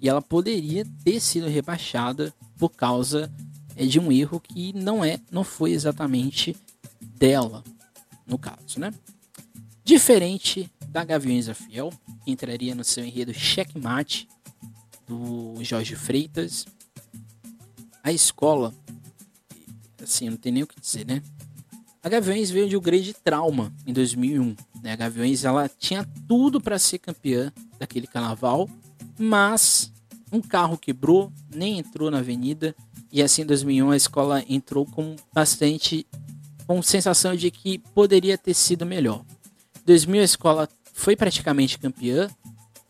[0.00, 3.30] e ela poderia ter sido rebaixada por causa
[3.76, 6.56] é de um erro que não é, não foi exatamente
[7.00, 7.62] dela,
[8.26, 8.92] no caso, né?
[9.84, 11.92] Diferente da Gaviões da Fiel,
[12.24, 14.26] que entraria no seu enredo Checkmate
[15.06, 16.66] do Jorge Freitas,
[18.02, 18.74] a escola,
[20.02, 21.22] assim, não tem nem o que dizer, né?
[22.02, 24.54] A Gaviões veio de um grande trauma em 2001.
[24.82, 24.92] Né?
[24.92, 28.68] A Gaviões ela tinha tudo para ser campeã daquele carnaval,
[29.18, 29.92] mas
[30.30, 32.74] um carro quebrou, nem entrou na avenida
[33.10, 36.06] e assim, em 2001, a escola entrou com bastante.
[36.66, 39.24] com sensação de que poderia ter sido melhor.
[39.80, 42.28] Em 2000, a escola foi praticamente campeã.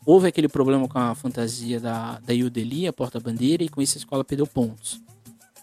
[0.05, 3.99] Houve aquele problema com a fantasia da, da Yudeli, a porta-bandeira, e com isso a
[3.99, 5.01] escola perdeu pontos.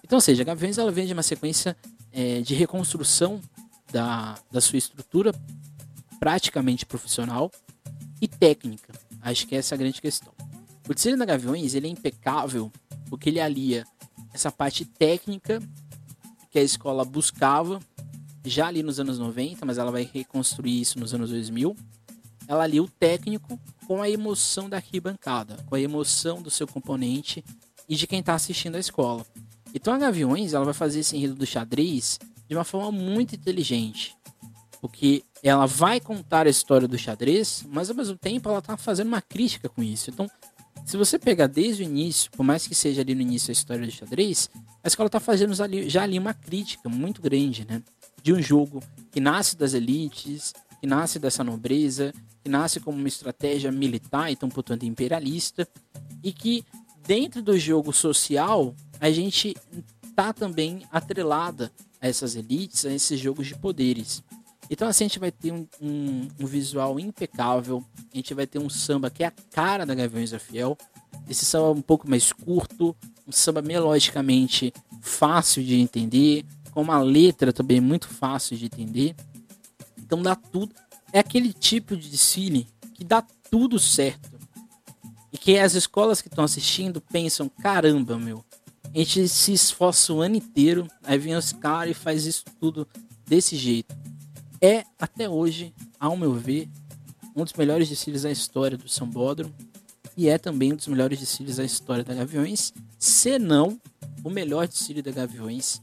[0.02, 1.76] Então, ou seja, a Gaviões ela vem de uma sequência
[2.16, 3.42] é, de reconstrução
[3.92, 5.34] da, da sua estrutura
[6.18, 7.52] praticamente profissional
[8.20, 8.94] e técnica.
[9.20, 10.32] Acho que essa é a grande questão.
[10.88, 12.72] O da Gaviões ele é impecável
[13.10, 13.84] porque ele alia
[14.32, 15.60] essa parte técnica
[16.50, 17.80] que a escola buscava
[18.44, 21.76] já ali nos anos 90, mas ela vai reconstruir isso nos anos 2000.
[22.48, 27.44] Ela ali o técnico com a emoção da arquibancada, com a emoção do seu componente
[27.88, 29.26] e de quem está assistindo a escola.
[29.76, 34.16] Então a Gaviões ela vai fazer esse enredo do xadrez de uma forma muito inteligente,
[34.80, 39.08] porque ela vai contar a história do xadrez, mas ao mesmo tempo ela está fazendo
[39.08, 40.08] uma crítica com isso.
[40.08, 40.26] Então
[40.86, 43.84] se você pegar desde o início, por mais que seja ali no início a história
[43.84, 44.48] do xadrez,
[44.82, 45.52] a escola está fazendo
[45.88, 47.82] já ali uma crítica muito grande, né?
[48.22, 53.08] De um jogo que nasce das elites, que nasce dessa nobreza, que nasce como uma
[53.08, 55.68] estratégia militar, então, portanto, imperialista,
[56.22, 56.64] e que
[57.06, 59.54] dentro do jogo social a gente
[60.14, 64.22] tá também atrelada a essas elites, a esses jogos de poderes.
[64.68, 68.58] Então assim a gente vai ter um, um, um, visual impecável, a gente vai ter
[68.58, 70.76] um samba que é a cara da Gaviões da Fiel.
[71.28, 77.52] Esse samba um pouco mais curto, um samba melodicamente fácil de entender, com uma letra
[77.52, 79.14] também muito fácil de entender.
[79.98, 80.74] Então dá tudo.
[81.12, 84.35] É aquele tipo de desfile que dá tudo certo.
[85.32, 88.44] E que as escolas que estão assistindo pensam: caramba, meu,
[88.84, 92.86] a gente se esforça o ano inteiro, aí vem os caras e faz isso tudo
[93.26, 93.94] desse jeito.
[94.60, 96.68] É, até hoje, ao meu ver,
[97.34, 99.54] um dos melhores desfiles da história do Sambódromo
[100.16, 103.78] e é também um dos melhores desfiles da história da Gaviões, se não
[104.24, 105.82] o melhor desfile da Gaviões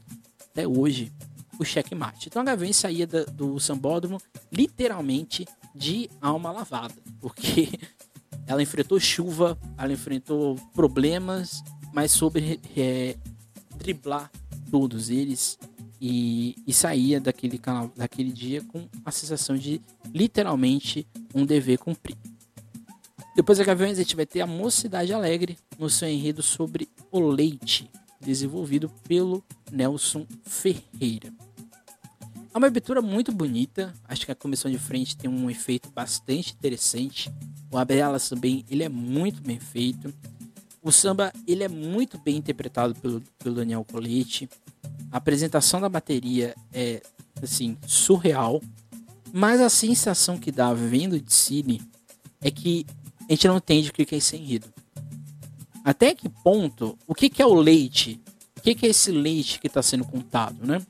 [0.50, 1.12] até hoje,
[1.58, 2.28] o checkmate.
[2.28, 7.68] Então a Gaviões saía da, do Sambódromo literalmente de alma lavada, porque
[8.46, 13.16] ela enfrentou chuva, ela enfrentou problemas, mas soube é,
[13.76, 14.30] driblar
[14.70, 15.58] todos eles
[16.00, 19.80] e, e saía daquele canal, daquele dia com a sensação de
[20.12, 22.20] literalmente um dever cumprido.
[23.34, 27.20] Depois da Gaviões a gente vai ter a Mocidade Alegre no seu enredo sobre o
[27.20, 31.32] leite, desenvolvido pelo Nelson Ferreira.
[32.54, 36.52] É uma abertura muito bonita, acho que a comissão de frente tem um efeito bastante
[36.52, 37.28] interessante.
[37.68, 40.14] O Abelas também, ele é muito bem feito.
[40.80, 44.48] O samba, ele é muito bem interpretado pelo, pelo Daniel Colete.
[45.10, 47.02] A apresentação da bateria é,
[47.42, 48.62] assim, surreal.
[49.32, 51.82] Mas a sensação que dá vendo de cine
[52.40, 52.86] é que
[53.28, 54.72] a gente não entende o que é esse enredo.
[55.84, 58.20] Até que ponto, o que é o leite?
[58.56, 60.80] O que é esse leite que está sendo contado, né?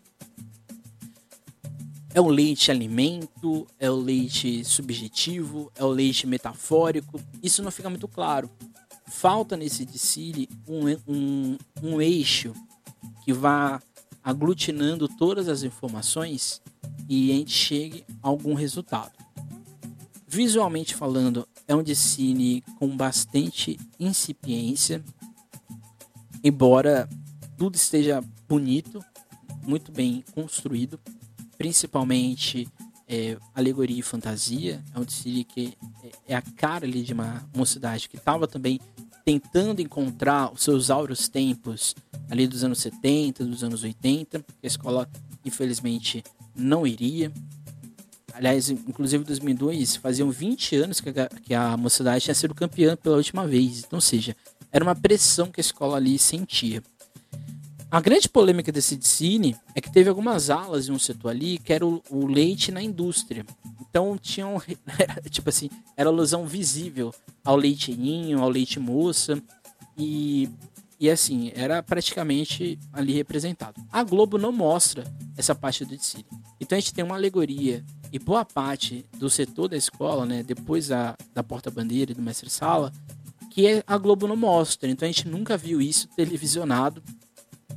[2.14, 3.66] É o leite alimento?
[3.76, 5.72] É o leite subjetivo?
[5.74, 7.20] É o leite metafórico?
[7.42, 8.48] Isso não fica muito claro.
[9.08, 12.54] Falta nesse Dicile um, um, um eixo
[13.24, 13.82] que vá
[14.22, 16.62] aglutinando todas as informações
[17.08, 19.12] e a gente chegue a algum resultado.
[20.28, 25.04] Visualmente falando, é um Dicile com bastante incipiência,
[26.44, 27.08] embora
[27.58, 29.04] tudo esteja bonito,
[29.66, 31.00] muito bem construído
[31.64, 32.68] principalmente
[33.08, 34.84] é, alegoria e fantasia.
[34.94, 35.72] É um desfile que
[36.02, 38.78] é, é a cara ali de uma mocidade que estava também
[39.24, 41.94] tentando encontrar os seus áureos tempos
[42.28, 45.08] ali dos anos 70, dos anos 80, que a escola
[45.42, 46.22] infelizmente
[46.54, 47.32] não iria.
[48.34, 52.94] Aliás, inclusive em 2002 faziam 20 anos que a, que a mocidade tinha sido campeã
[52.94, 53.78] pela última vez.
[53.78, 54.36] Então, ou seja,
[54.70, 56.82] era uma pressão que a escola ali sentia.
[57.94, 61.72] A grande polêmica desse cine é que teve algumas alas em um setor ali que
[61.72, 63.46] era o, o leite na indústria.
[63.80, 64.60] Então tinham,
[65.30, 69.40] tipo assim, era alusão visível ao leite ninho, ao leite moça
[69.96, 70.48] e,
[70.98, 73.80] e assim, era praticamente ali representado.
[73.92, 75.04] A Globo não mostra
[75.36, 76.26] essa parte do cine.
[76.60, 80.88] Então a gente tem uma alegoria e boa parte do setor da escola, né, depois
[80.88, 82.92] da, da porta-bandeira e do mestre-sala,
[83.52, 84.90] que a Globo não mostra.
[84.90, 87.00] Então a gente nunca viu isso televisionado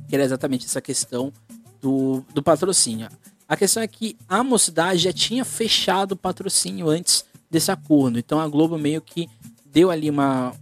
[0.08, 1.32] que era exatamente essa questão
[1.80, 3.08] do, do patrocínio.
[3.48, 8.18] A questão é que a mocidade já tinha fechado o patrocínio antes desse acordo.
[8.18, 9.28] Então a Globo meio que
[9.64, 10.54] deu ali uma,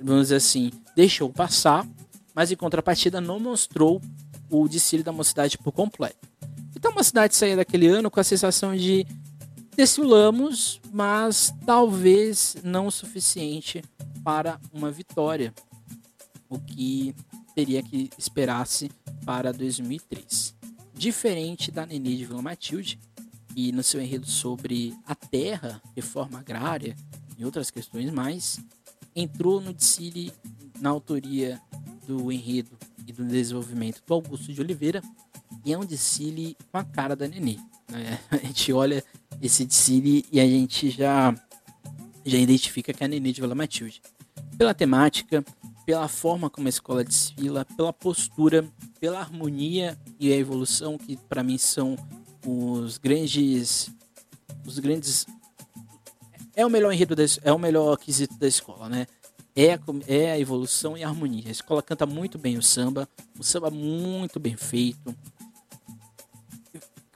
[0.00, 1.86] vamos dizer assim, deixou passar,
[2.34, 4.00] mas em contrapartida não mostrou
[4.50, 6.28] o desfile da mocidade por completo.
[6.76, 9.06] Então a mocidade saía daquele ano com a sensação de
[9.76, 13.82] desfilamos, mas talvez não o suficiente
[14.22, 15.52] para uma vitória.
[16.48, 17.14] O que
[17.54, 18.90] teria que esperasse
[19.24, 20.54] para 2003.
[20.92, 22.98] Diferente da Nenê de Vila Matilde,
[23.56, 26.96] e no seu enredo sobre a terra, reforma agrária
[27.38, 28.58] e outras questões mais,
[29.14, 30.32] entrou no Dicile
[30.80, 31.60] na autoria
[32.06, 35.02] do enredo e do desenvolvimento do Augusto de Oliveira,
[35.64, 37.58] e é um Dicile com a cara da Nenê.
[37.88, 38.18] Né?
[38.30, 39.04] A gente olha
[39.40, 41.34] esse Dicile e a gente já,
[42.24, 44.00] já identifica que é a Nenê de Vila Matilde.
[44.56, 45.44] Pela temática,
[45.84, 48.64] pela forma como a escola desfila, pela postura,
[48.98, 51.96] pela harmonia e a evolução que para mim são
[52.46, 53.90] os grandes
[54.66, 55.26] os grandes
[56.56, 59.06] é o melhor enredo da, é o melhor quesito da escola, né?
[59.56, 61.44] É a, é a evolução e a harmonia.
[61.48, 65.14] A escola canta muito bem o samba, o samba muito bem feito.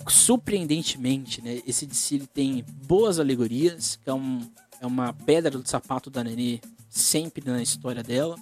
[0.08, 4.40] Surpreendentemente, né, esse desfile tem boas alegorias, que é, um,
[4.80, 8.36] é uma pedra do sapato da Nenê sempre na história dela.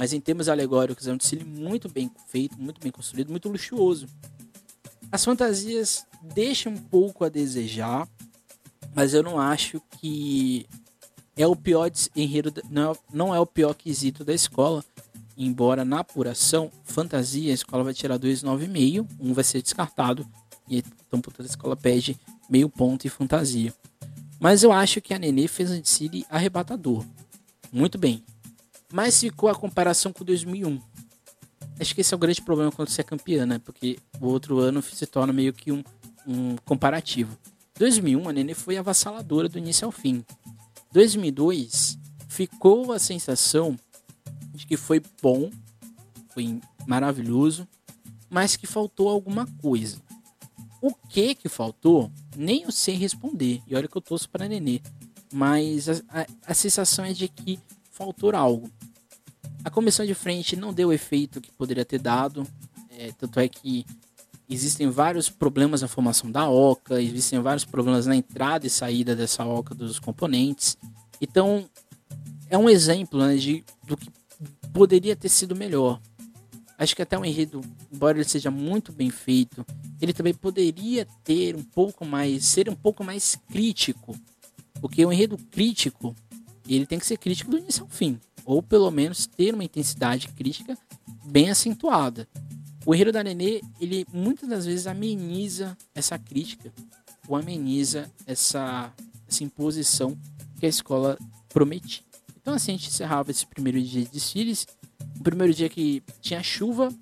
[0.00, 4.06] Mas em termos alegóricos é um desfile muito bem feito, muito bem construído, muito luxuoso.
[5.12, 8.08] As fantasias deixam um pouco a desejar,
[8.94, 10.64] mas eu não acho que
[11.36, 14.82] é o pior enredo, não é, não é o pior quesito da escola.
[15.36, 20.26] Embora na apuração, fantasia, a escola vai tirar 2,9,5, um vai ser descartado,
[20.66, 23.74] e então, portanto, a escola pede meio ponto e fantasia.
[24.38, 27.04] Mas eu acho que a Nenê fez um desfile arrebatador.
[27.70, 28.24] Muito bem.
[28.92, 30.80] Mas ficou a comparação com 2001.
[31.78, 33.58] Acho que esse é o grande problema quando você é campeã, né?
[33.58, 35.82] Porque o outro ano se torna meio que um,
[36.26, 37.38] um comparativo.
[37.78, 40.24] 2001, a Nenê foi avassaladora do início ao fim.
[40.92, 41.98] 2002,
[42.28, 43.78] ficou a sensação
[44.52, 45.50] de que foi bom,
[46.28, 47.66] foi maravilhoso,
[48.28, 50.02] mas que faltou alguma coisa.
[50.82, 53.62] O que que faltou, nem eu sei responder.
[53.66, 54.80] E olha que eu torço para Nenê.
[55.32, 57.58] Mas a, a, a sensação é de que
[57.90, 58.70] faltou algo.
[59.62, 62.46] A comissão de frente não deu o efeito que poderia ter dado.
[62.96, 63.84] É, tanto é que
[64.48, 69.44] existem vários problemas na formação da oca, existem vários problemas na entrada e saída dessa
[69.44, 70.78] oca dos componentes.
[71.20, 71.68] Então,
[72.48, 74.10] é um exemplo né, de, do que
[74.72, 76.00] poderia ter sido melhor.
[76.78, 77.60] Acho que até o enredo,
[77.92, 79.64] embora ele seja muito bem feito,
[80.00, 84.16] ele também poderia ter um pouco mais, ser um pouco mais crítico.
[84.80, 86.16] Porque o enredo crítico,
[86.66, 90.28] ele tem que ser crítico do início ao fim ou pelo menos ter uma intensidade
[90.28, 90.76] crítica
[91.24, 92.28] bem acentuada.
[92.84, 96.72] O enredo da Nenê, ele muitas das vezes ameniza essa crítica,
[97.28, 98.92] ou ameniza essa,
[99.28, 100.18] essa imposição
[100.58, 102.02] que a escola prometia.
[102.40, 104.66] Então assim a gente encerrava esse primeiro dia de desfiles.
[105.18, 106.92] O primeiro dia que tinha chuva,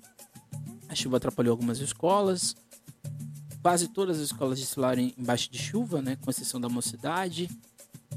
[0.87, 2.55] a chuva atrapalhou algumas escolas.
[3.61, 7.49] Quase todas as escolas desfilaram embaixo de chuva, né, com exceção da mocidade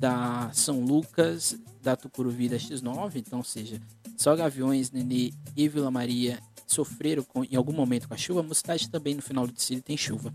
[0.03, 3.81] da São Lucas, da Tucuruvi da X9, então, seja,
[4.17, 8.91] só Gaviões, Nenê e Vila Maria sofreram com, em algum momento com a chuva, Mocidade
[8.91, 10.35] também no final do desfile tem chuva.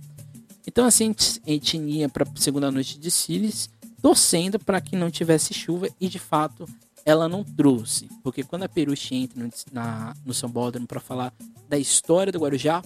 [0.65, 1.13] Então assim
[1.45, 3.69] a gente ia para a segunda noite de desfiles,
[4.01, 6.65] torcendo para que não tivesse chuva e de fato
[7.03, 11.33] ela não trouxe, porque quando a Peruche entra no, na, no para falar
[11.67, 12.81] da história do Guarujá,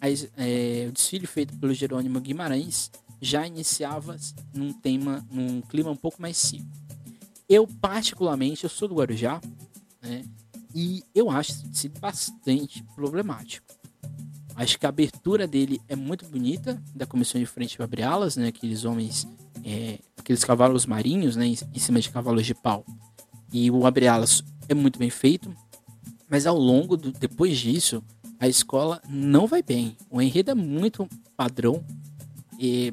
[0.00, 2.90] a, é, o desfile feito pelo Jerônimo Guimarães
[3.24, 4.16] já iniciava
[4.52, 6.64] num tema, num clima um pouco mais seco.
[7.48, 9.40] Eu, particularmente, eu sou do Guarujá,
[10.02, 10.24] né?
[10.74, 13.66] E eu acho esse bastante problemático.
[14.56, 18.48] Acho que a abertura dele é muito bonita, da comissão de frente para alas, né?
[18.48, 19.26] Aqueles homens,
[19.64, 21.46] é, aqueles cavalos marinhos, né?
[21.46, 22.84] Em, cima de cavalos de pau.
[23.52, 25.54] E o abre alas é muito bem feito,
[26.28, 28.02] mas ao longo do, depois disso,
[28.38, 29.96] a escola não vai bem.
[30.10, 31.84] O enredo é muito padrão.
[32.58, 32.92] E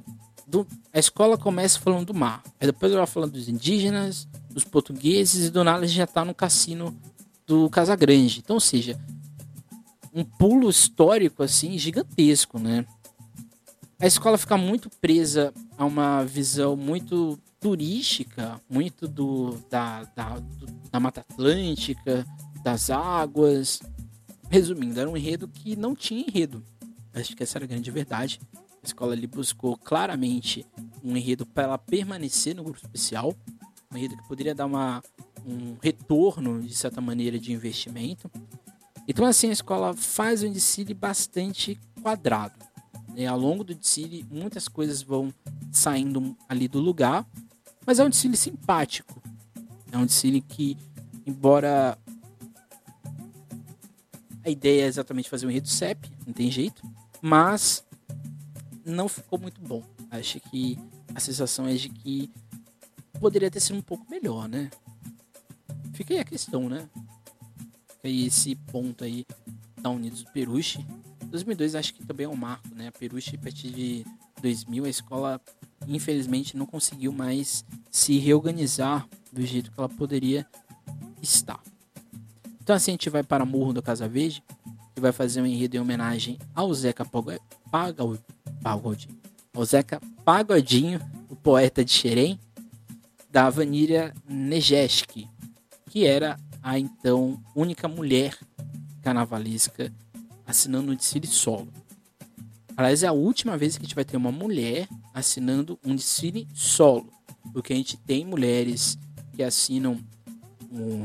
[0.51, 2.43] do, a escola começa falando do mar.
[2.59, 6.95] Aí depois ela falando dos indígenas, dos portugueses, e do nada já tá no cassino
[7.47, 8.39] do Casagrande.
[8.39, 8.99] Então, ou seja,
[10.13, 12.85] um pulo histórico assim gigantesco, né?
[13.97, 20.65] A escola fica muito presa a uma visão muito turística, muito do da, da, do,
[20.91, 22.25] da Mata Atlântica,
[22.61, 23.79] das águas.
[24.49, 26.61] Resumindo, era um enredo que não tinha enredo.
[27.13, 28.41] Acho que essa era a grande verdade.
[28.83, 30.65] A escola ali buscou claramente
[31.03, 33.35] um enredo para ela permanecer no grupo especial,
[33.91, 35.03] um enredo que poderia dar uma,
[35.45, 38.29] um retorno, de certa maneira, de investimento.
[39.07, 42.55] Então, assim, a escola faz um desfile bastante quadrado.
[43.09, 43.27] Né?
[43.27, 45.33] Ao longo do desfile, muitas coisas vão
[45.71, 47.25] saindo ali do lugar,
[47.85, 49.21] mas é um desfile simpático.
[49.91, 50.77] É um desfile que,
[51.25, 51.97] embora
[54.43, 56.81] a ideia é exatamente fazer um enredo CEP, não tem jeito,
[57.21, 57.83] mas
[58.85, 59.83] não ficou muito bom.
[60.09, 60.77] Acho que
[61.13, 62.31] a sensação é de que
[63.19, 64.69] poderia ter sido um pouco melhor, né?
[65.93, 66.89] Fica aí a questão, né?
[67.87, 69.25] Fica aí esse ponto aí
[69.81, 70.85] da Unidos do Peruche.
[71.25, 72.87] 2002 acho que também é um marco, né?
[72.87, 74.05] A Peruche, a partir de
[74.41, 75.41] 2000, a escola
[75.87, 80.45] infelizmente não conseguiu mais se reorganizar do jeito que ela poderia
[81.21, 81.61] estar.
[82.61, 84.43] Então assim a gente vai para Morro do Casa Verde,
[84.93, 88.23] que vai fazer um enredo em homenagem ao Zeca Pagodinho,
[88.62, 89.17] Pagodinho.
[89.56, 92.39] O Zeca Pagodinho, o poeta de Xerém,
[93.30, 95.28] da Vanilla Nejeski,
[95.89, 98.38] que era a então única mulher
[99.02, 99.91] carnavalesca
[100.45, 101.71] assinando um desfile solo.
[102.76, 106.47] Aliás, é a última vez que a gente vai ter uma mulher assinando um desfile
[106.53, 107.12] solo.
[107.53, 108.97] Porque a gente tem mulheres
[109.34, 109.99] que assinam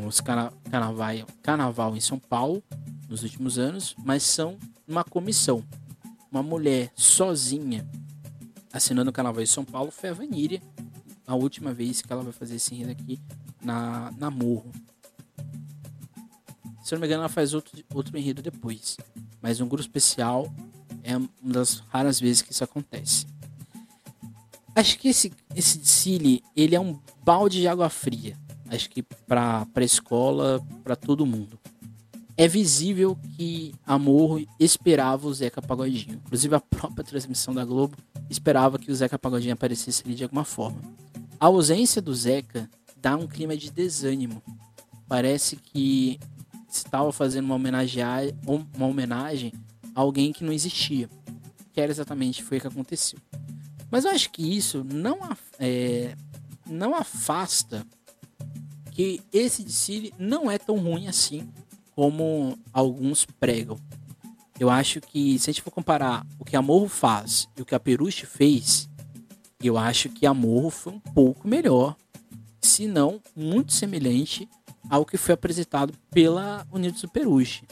[0.07, 2.63] os carnaval, carnaval em São Paulo
[3.09, 5.63] nos últimos anos, mas são uma comissão
[6.31, 7.89] uma mulher sozinha
[8.77, 10.63] assinando o Carnaval de São Paulo foi a Vaníria,
[11.27, 13.21] a última vez que ela vai fazer esse enredo aqui
[13.63, 14.71] na, na Morro.
[16.85, 18.97] Se eu não me engano, ela faz outro, outro enredo depois.
[19.43, 20.53] Mas um grupo especial
[21.03, 23.27] é uma das raras vezes que isso acontece.
[24.75, 28.39] Acho que esse, esse desfile, ele é um balde de água fria.
[28.69, 31.59] Acho que para a escola, para todo mundo.
[32.37, 36.21] É visível que Amor esperava o Zeca Pagodinho.
[36.27, 37.97] Inclusive a própria transmissão da Globo
[38.29, 40.79] esperava que o Zeca Pagodinho aparecesse ali de alguma forma.
[41.41, 42.69] A ausência do Zeca
[42.99, 44.43] dá um clima de desânimo.
[45.09, 46.21] Parece que
[46.69, 48.03] estava fazendo uma homenagem,
[48.47, 49.53] uma homenagem
[49.95, 51.09] a alguém que não existia.
[51.73, 53.19] Que era exatamente foi o que aconteceu.
[53.91, 55.19] Mas eu acho que isso não,
[55.59, 56.15] é,
[56.67, 57.87] não afasta
[58.93, 61.49] que esse desfile não é tão ruim assim
[61.97, 63.79] como alguns pregam.
[64.61, 67.65] Eu acho que se a gente for comparar o que a Morro faz e o
[67.65, 68.89] que a Peruche fez,
[69.63, 71.97] eu acho que a Morro foi um pouco melhor,
[72.61, 74.49] se não muito semelhante
[74.89, 77.65] ao que foi apresentado pela Unidos do Peruche.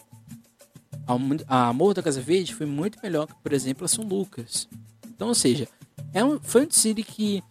[1.46, 4.66] A Morro da Casa Verde foi muito melhor que, por exemplo, a São Lucas.
[5.06, 5.68] Então, ou seja,
[6.14, 7.42] é um, foi um desfile que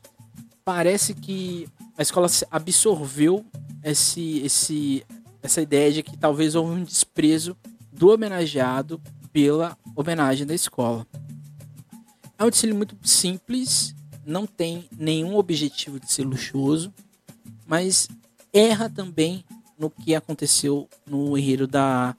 [0.65, 1.67] parece que
[1.97, 3.45] a escola absorveu
[3.83, 5.05] esse, esse,
[5.43, 7.55] essa ideia de que talvez houve um desprezo
[7.91, 8.99] do homenageado
[9.31, 11.05] pela homenagem da escola.
[12.39, 13.93] É um desfile muito simples,
[14.25, 16.93] não tem nenhum objetivo de ser luxuoso,
[17.67, 18.07] mas
[18.53, 19.43] erra também
[19.77, 22.15] no que aconteceu no enredo da,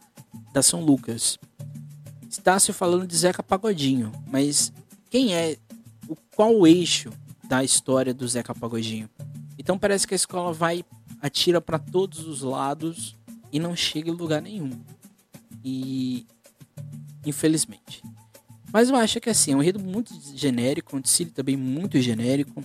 [0.52, 1.38] da São Lucas.
[2.28, 4.72] Está se falando de Zeca Pagodinho, mas
[5.08, 5.56] quem é
[6.08, 7.10] o qual o eixo
[7.44, 9.08] da história do Zeca Pagodinho?
[9.58, 10.84] Então parece que a escola vai
[11.24, 13.16] atira para todos os lados
[13.50, 14.78] e não chega em lugar nenhum.
[15.64, 16.26] E
[17.24, 18.02] infelizmente.
[18.70, 22.62] Mas eu acho que assim, é um enredo muito genérico, um desfile também muito genérico.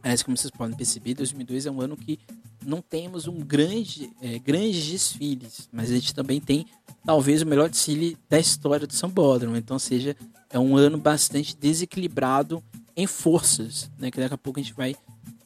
[0.00, 2.20] Aliás, como vocês podem perceber, 2002 é um ano que
[2.64, 6.64] não temos um grande, é, grandes desfiles, mas a gente também tem
[7.04, 9.56] talvez o melhor desfile da história do São Bódromo.
[9.56, 10.16] Então, seja,
[10.48, 12.62] é um ano bastante desequilibrado
[12.94, 14.12] em forças, né?
[14.12, 14.94] Que daqui a pouco a gente vai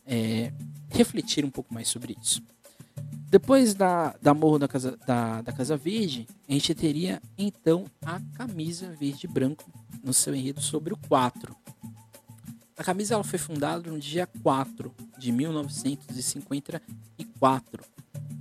[0.06, 0.52] é,
[0.92, 2.42] refletir um pouco mais sobre isso.
[3.28, 8.20] Depois da, da Morro da Casa, da, da Casa Verde, a gente teria então a
[8.34, 9.64] camisa verde e branco
[10.04, 11.56] no seu enredo sobre o 4.
[12.76, 17.82] A camisa ela foi fundada no dia 4 de 1954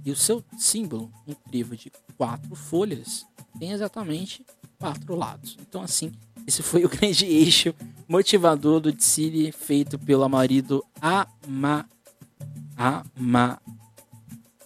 [0.04, 3.24] e o seu símbolo, um trevo de quatro folhas,
[3.60, 4.43] tem exatamente
[4.80, 5.56] quatro lados.
[5.62, 6.12] Então, assim,
[6.47, 7.74] esse foi o grande eixo
[8.08, 11.88] motivador do desfile feito pelo marido Ama,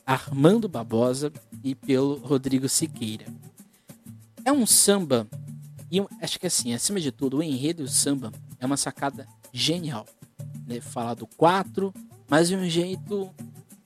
[0.06, 1.32] Armando Barbosa
[1.64, 3.26] e pelo Rodrigo Siqueira.
[4.44, 5.28] É um samba,
[5.92, 10.06] e acho que assim, acima de tudo, o enredo do samba é uma sacada genial.
[10.68, 10.80] Né?
[10.82, 11.94] Falar do 4,
[12.30, 13.32] mas de um jeito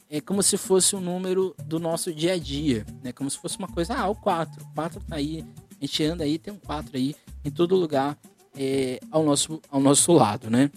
[0.10, 3.12] é como se fosse um número do nosso dia a dia, né?
[3.12, 6.24] Como se fosse uma coisa, ah, o 4, o 4 tá aí, a gente anda
[6.24, 7.16] aí, tem um 4 aí
[7.46, 8.18] em todo lugar
[8.58, 10.72] é, ao, nosso, ao nosso lado, né?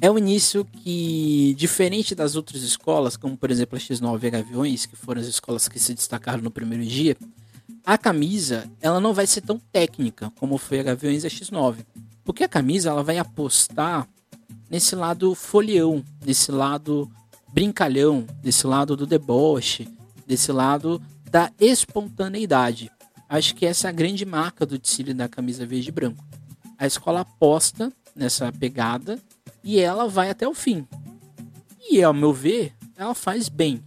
[0.00, 4.30] É um início que, diferente das outras escolas, como por exemplo a X9 e a
[4.30, 7.16] Gaviões, que foram as escolas que se destacaram no primeiro dia,
[7.84, 11.78] a camisa ela não vai ser tão técnica como foi a Gaviões e a X9.
[12.22, 14.06] Porque a camisa ela vai apostar
[14.70, 17.10] nesse lado folião, nesse lado
[17.52, 19.88] brincalhão, nesse lado do deboche,
[20.26, 22.90] desse lado da espontaneidade.
[23.28, 26.24] Acho que essa é a grande marca do desfile da camisa verde e branco.
[26.78, 29.18] A escola aposta nessa pegada
[29.62, 30.86] e ela vai até o fim.
[31.90, 33.82] E ao meu ver, ela faz bem.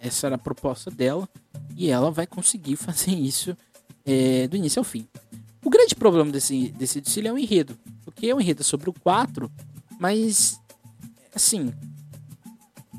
[0.00, 1.28] Essa era a proposta dela
[1.76, 3.56] e ela vai conseguir fazer isso
[4.04, 5.06] é, do início ao fim.
[5.64, 8.92] O grande problema desse, desse desfile é o enredo, porque é um enredo sobre o
[8.92, 9.50] 4,
[9.98, 10.60] mas
[11.34, 11.72] assim,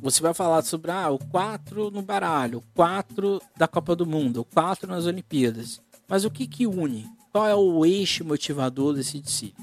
[0.02, 4.42] você vai falar sobre ah, o 4 no baralho, o 4 da Copa do Mundo,
[4.42, 5.80] o 4 nas Olimpíadas.
[6.08, 7.10] Mas o que que une?
[7.32, 9.56] Qual é o eixo motivador desse desfile?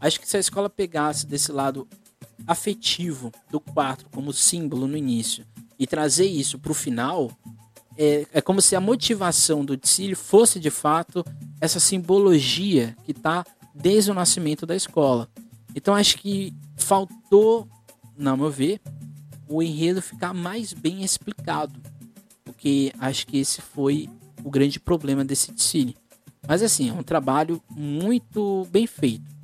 [0.00, 1.88] Acho que se a escola pegasse desse lado
[2.46, 5.44] afetivo do 4 como símbolo no início
[5.78, 7.30] e trazer isso para o final,
[7.96, 11.24] é, é, como se a motivação do desfile fosse de fato
[11.60, 15.28] essa simbologia que está desde o nascimento da escola.
[15.74, 17.68] Então acho que faltou,
[18.16, 18.80] na meu ver,
[19.48, 21.80] o enredo ficar mais bem explicado,
[22.44, 24.08] porque acho que esse foi
[24.42, 25.96] o grande problema desse desfile.
[26.46, 29.35] Mas assim, é um trabalho muito bem feito.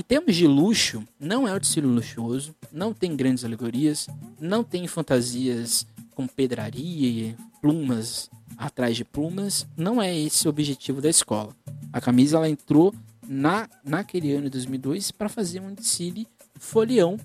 [0.00, 4.06] Em termos de luxo, não é um desfile luxuoso, não tem grandes alegorias,
[4.40, 9.66] não tem fantasias com pedraria e plumas atrás de plumas.
[9.76, 11.54] Não é esse o objetivo da escola.
[11.92, 12.94] A camisa ela entrou
[13.28, 16.26] na, naquele ano de 2002 para fazer um desfile
[16.58, 17.18] folião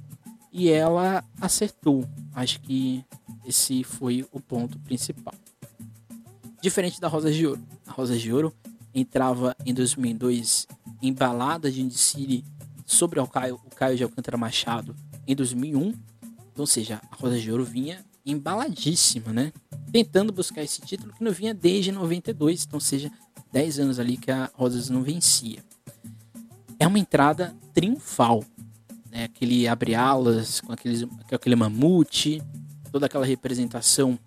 [0.52, 2.04] e ela acertou.
[2.34, 3.06] Acho que
[3.46, 5.34] esse foi o ponto principal.
[6.62, 7.62] Diferente da Rosa de Ouro.
[7.88, 8.54] A Rosa de Ouro
[8.94, 10.68] entrava em 2002
[11.02, 12.44] embalada de um desfile
[12.86, 14.96] sobre o Caio, o Caio de Alcântara Machado
[15.28, 15.88] em 2001.
[15.88, 15.98] Então,
[16.58, 19.52] ou seja, a Rosa de Ouro vinha embaladíssima, né?
[19.92, 23.10] tentando buscar esse título que não vinha desde 92, então seja
[23.54, 25.64] 10 anos ali que a Rosas não vencia.
[26.78, 28.44] É uma entrada triunfal,
[29.10, 29.24] né?
[29.26, 32.42] aquele abre-alas com, aqueles, com aquele mamute,
[32.92, 34.20] toda aquela representação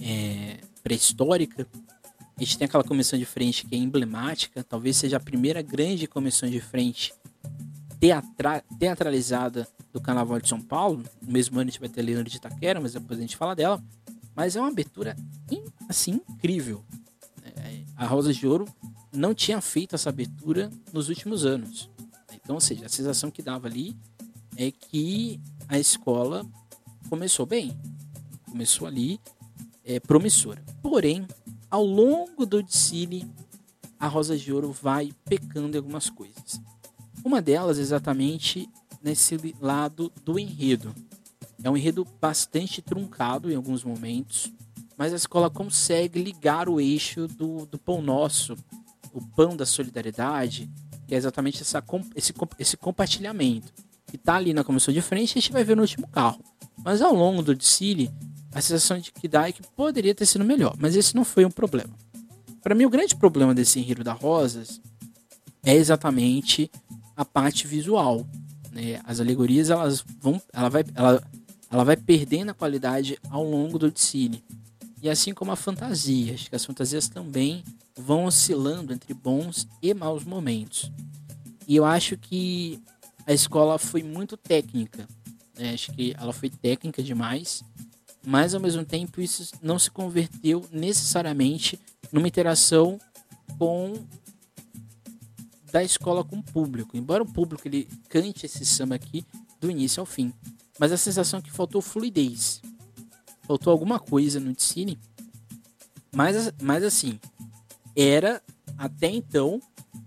[0.00, 1.66] é, pré-histórica.
[2.36, 6.06] A gente tem aquela comissão de frente que é emblemática, talvez seja a primeira grande
[6.06, 7.12] comissão de frente
[8.00, 11.02] teatra teatralizada do Carnaval de São Paulo.
[11.20, 13.36] No mesmo ano a gente vai ter a Leandro de Itaquera, mas depois a gente
[13.36, 13.82] fala dela.
[14.34, 15.16] Mas é uma abertura
[15.88, 16.84] assim incrível.
[17.42, 18.66] É, a Rosa de Ouro
[19.12, 21.90] não tinha feito essa abertura nos últimos anos.
[22.32, 23.96] Então, ou seja, a sensação que dava ali
[24.56, 26.46] é que a escola
[27.08, 27.76] começou bem.
[28.44, 29.20] Começou ali
[29.84, 30.62] é, promissora.
[30.82, 31.26] Porém,
[31.70, 33.28] ao longo do desfile,
[33.98, 36.60] a Rosa de Ouro vai pecando em algumas coisas.
[37.28, 38.66] Uma delas exatamente
[39.02, 40.94] nesse lado do enredo.
[41.62, 44.50] É um enredo bastante truncado em alguns momentos,
[44.96, 48.56] mas a escola consegue ligar o eixo do, do pão nosso,
[49.12, 50.70] o pão da solidariedade,
[51.06, 51.84] que é exatamente essa,
[52.16, 53.74] esse, esse compartilhamento.
[54.06, 56.42] Que está ali na comissão de frente a gente vai ver no último carro.
[56.82, 58.10] Mas ao longo do desfile,
[58.54, 61.44] a sensação de que dá é que poderia ter sido melhor, mas esse não foi
[61.44, 61.94] um problema.
[62.62, 64.80] Para mim, o grande problema desse enredo da Rosas
[65.62, 66.70] é exatamente
[67.18, 68.24] a parte visual.
[68.70, 69.00] Né?
[69.04, 71.22] As alegorias elas vão, ela vai, ela,
[71.68, 74.44] ela vai perdendo a qualidade ao longo do desfile.
[75.02, 77.64] E assim como a fantasia, acho que as fantasias também
[77.96, 80.92] vão oscilando entre bons e maus momentos.
[81.66, 82.80] E eu acho que
[83.26, 85.08] a escola foi muito técnica.
[85.58, 85.74] Né?
[85.74, 87.64] Acho que ela foi técnica demais,
[88.24, 91.80] mas ao mesmo tempo isso não se converteu necessariamente
[92.12, 92.98] numa interação
[93.58, 93.94] com
[95.70, 96.96] da escola com o público.
[96.96, 99.24] Embora o público ele cante esse samba aqui
[99.60, 100.32] do início ao fim,
[100.78, 102.62] mas a sensação é que faltou fluidez.
[103.42, 104.98] Faltou alguma coisa no Ticine.
[106.14, 107.18] Mas, mas assim,
[107.96, 108.42] era
[108.76, 109.60] até então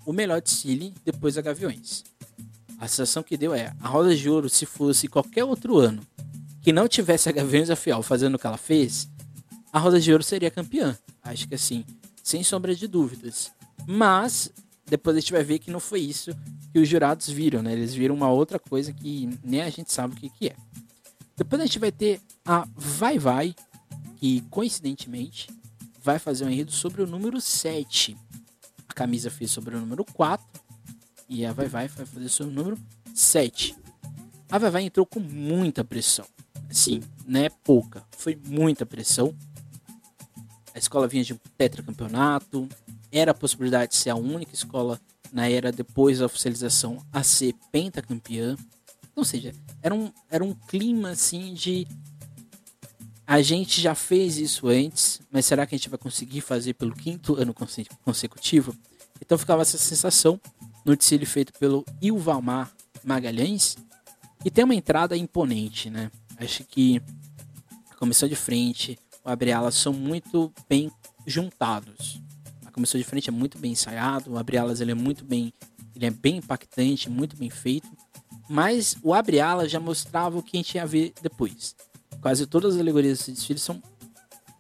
[0.06, 2.04] o melhor Ticine depois da Gaviões.
[2.80, 6.02] A sensação que deu é, a Roda de Ouro, se fosse qualquer outro ano
[6.62, 9.10] que não tivesse a Gaviões da fazendo o que ela fez,
[9.74, 10.98] a Roda de Ouro seria campeã.
[11.24, 11.84] Acho que assim,
[12.24, 13.52] sem sombra de dúvidas.
[13.88, 14.52] Mas
[14.86, 16.32] depois a gente vai ver que não foi isso
[16.72, 17.74] que os jurados viram, né?
[17.74, 20.56] Eles viram uma outra coisa que nem a gente sabe o que, que é.
[21.36, 23.56] Depois a gente vai ter a Vai Vai,
[24.18, 25.50] que coincidentemente
[26.02, 28.18] vai fazer um enredo sobre o número 7.
[28.88, 30.46] A camisa fez sobre o número 4
[31.30, 32.78] e a Vai Vai vai fazer sobre o número
[33.14, 33.76] 7.
[34.50, 36.26] A Vai Vai entrou com muita pressão.
[36.70, 39.36] Sim, não é pouca, foi muita pressão.
[40.74, 42.68] A escola vinha de um tetracampeonato,
[43.12, 45.00] era a possibilidade de ser a única escola
[45.32, 48.56] na era depois da oficialização a ser pentacampeã.
[49.16, 51.88] Ou seja, era um, era um clima assim de
[53.26, 56.94] a gente já fez isso antes, mas será que a gente vai conseguir fazer pelo
[56.94, 57.56] quinto ano
[58.04, 58.76] consecutivo?
[59.22, 60.40] Então ficava essa sensação
[60.84, 62.72] no desfile feito pelo Ilvamar
[63.04, 63.78] Magalhães
[64.44, 66.12] e tem uma entrada imponente, né?
[66.38, 67.02] Acho que
[67.90, 70.92] a comissão de frente, o abre-alas são muito bem
[71.26, 72.20] juntados.
[72.72, 75.54] Comissão de frente é muito bem ensaiado, o abre-alas ele é muito bem,
[75.96, 77.88] ele é bem impactante, muito bem feito.
[78.50, 81.76] Mas o abre-alas já mostrava o que a gente ia ver depois.
[82.22, 83.82] Quase todas as alegorias desse desfile são,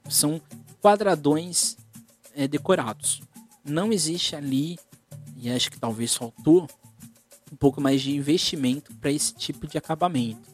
[0.09, 0.41] são
[0.81, 1.77] quadradões
[2.33, 3.21] é, decorados.
[3.63, 4.79] Não existe ali,
[5.37, 6.67] e acho que talvez faltou,
[7.51, 10.49] um pouco mais de investimento para esse tipo de acabamento.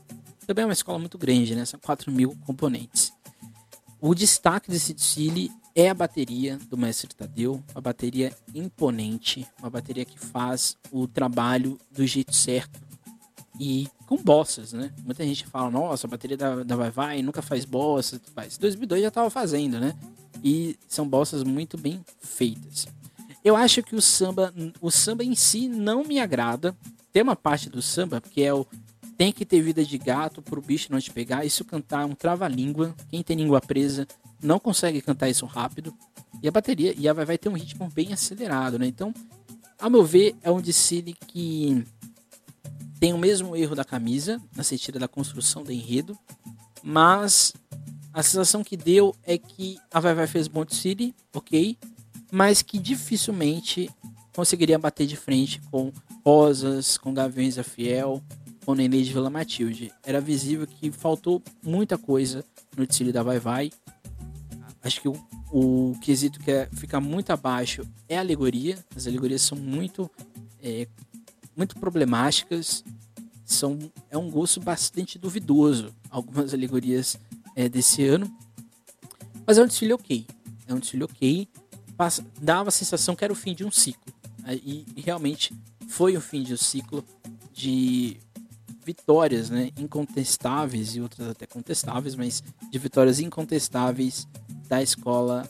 [0.45, 1.65] Também é uma escola muito grande, né?
[1.65, 3.13] São 4 mil componentes.
[3.99, 10.03] O destaque desse desfile é a bateria do Mestre Tadeu, uma bateria imponente, uma bateria
[10.03, 12.79] que faz o trabalho do jeito certo
[13.59, 14.91] e com bossas, né?
[15.05, 19.03] Muita gente fala, nossa, a bateria da, da Vai Vai nunca faz bossas, mas 2002
[19.03, 19.93] já estava fazendo, né?
[20.43, 22.87] E são bossas muito bem feitas.
[23.43, 24.51] Eu acho que o samba,
[24.81, 26.75] o samba em si não me agrada.
[27.13, 28.65] Tem uma parte do samba que é o
[29.15, 31.45] tem que ter vida de gato pro bicho não te pegar.
[31.45, 32.95] Isso cantar é um trava-língua.
[33.09, 34.07] Quem tem língua presa
[34.41, 35.93] não consegue cantar isso rápido.
[36.41, 38.85] E a bateria e a vai, vai ter um ritmo bem acelerado, né?
[38.85, 39.13] Então,
[39.79, 41.83] a meu ver, é um desfile que
[42.99, 46.17] tem o mesmo erro da camisa, na sentido da construção do enredo,
[46.83, 47.53] mas
[48.13, 51.77] a sensação que deu é que a Vai Vai fez bom desfile, ok,
[52.31, 53.89] mas que dificilmente
[54.35, 55.91] conseguiria bater de frente com
[56.25, 58.21] Rosas, com Gaviões da Fiel,
[58.65, 59.91] com Nenê de Vila Matilde.
[60.03, 62.43] Era visível que faltou muita coisa
[62.75, 63.71] no desfile da Vai Vai,
[64.87, 65.15] Acho que o,
[65.51, 68.77] o quesito que é, fica muito abaixo é a alegoria.
[68.95, 70.09] As alegorias são muito,
[70.63, 70.87] é,
[71.57, 72.85] muito problemáticas.
[73.43, 73.77] São,
[74.09, 75.93] é um gosto bastante duvidoso.
[76.09, 77.19] Algumas alegorias
[77.53, 78.33] é, desse ano.
[79.45, 80.25] Mas é um desfile ok.
[80.65, 81.49] É um desfile ok.
[81.97, 84.13] Passa, dava a sensação que era o fim de um ciclo.
[84.49, 85.53] E, e realmente
[85.89, 87.03] foi o fim de um ciclo
[87.53, 88.21] de
[88.85, 94.25] vitórias né, incontestáveis e outras até contestáveis, mas de vitórias incontestáveis
[94.67, 95.49] da escola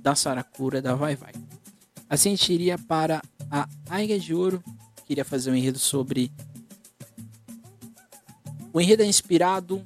[0.00, 1.32] da Saracura da Vai Vai.
[2.08, 4.62] Assim a gente iria para a Águia de Ouro,
[5.06, 6.30] queria fazer um enredo sobre.
[8.72, 9.82] O enredo é inspirado,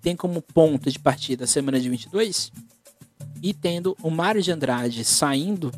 [0.00, 2.52] tem como ponto de partida a semana de 22,
[3.42, 5.72] e tendo o Mário de Andrade saindo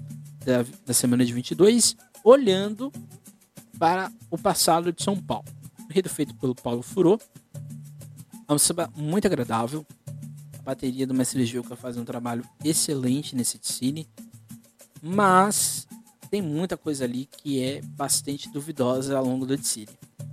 [0.45, 2.93] da, da semana de 22, olhando
[3.79, 5.57] para o passado de São Paulo
[5.97, 7.19] enredo feito pelo Paulo Furô.
[8.49, 9.87] É um samba muito agradável.
[10.67, 14.09] Bateria do Mestre Juca faz um trabalho excelente nesse cine.
[15.01, 15.87] Mas
[16.29, 19.89] tem muita coisa ali que é bastante duvidosa ao longo do cine.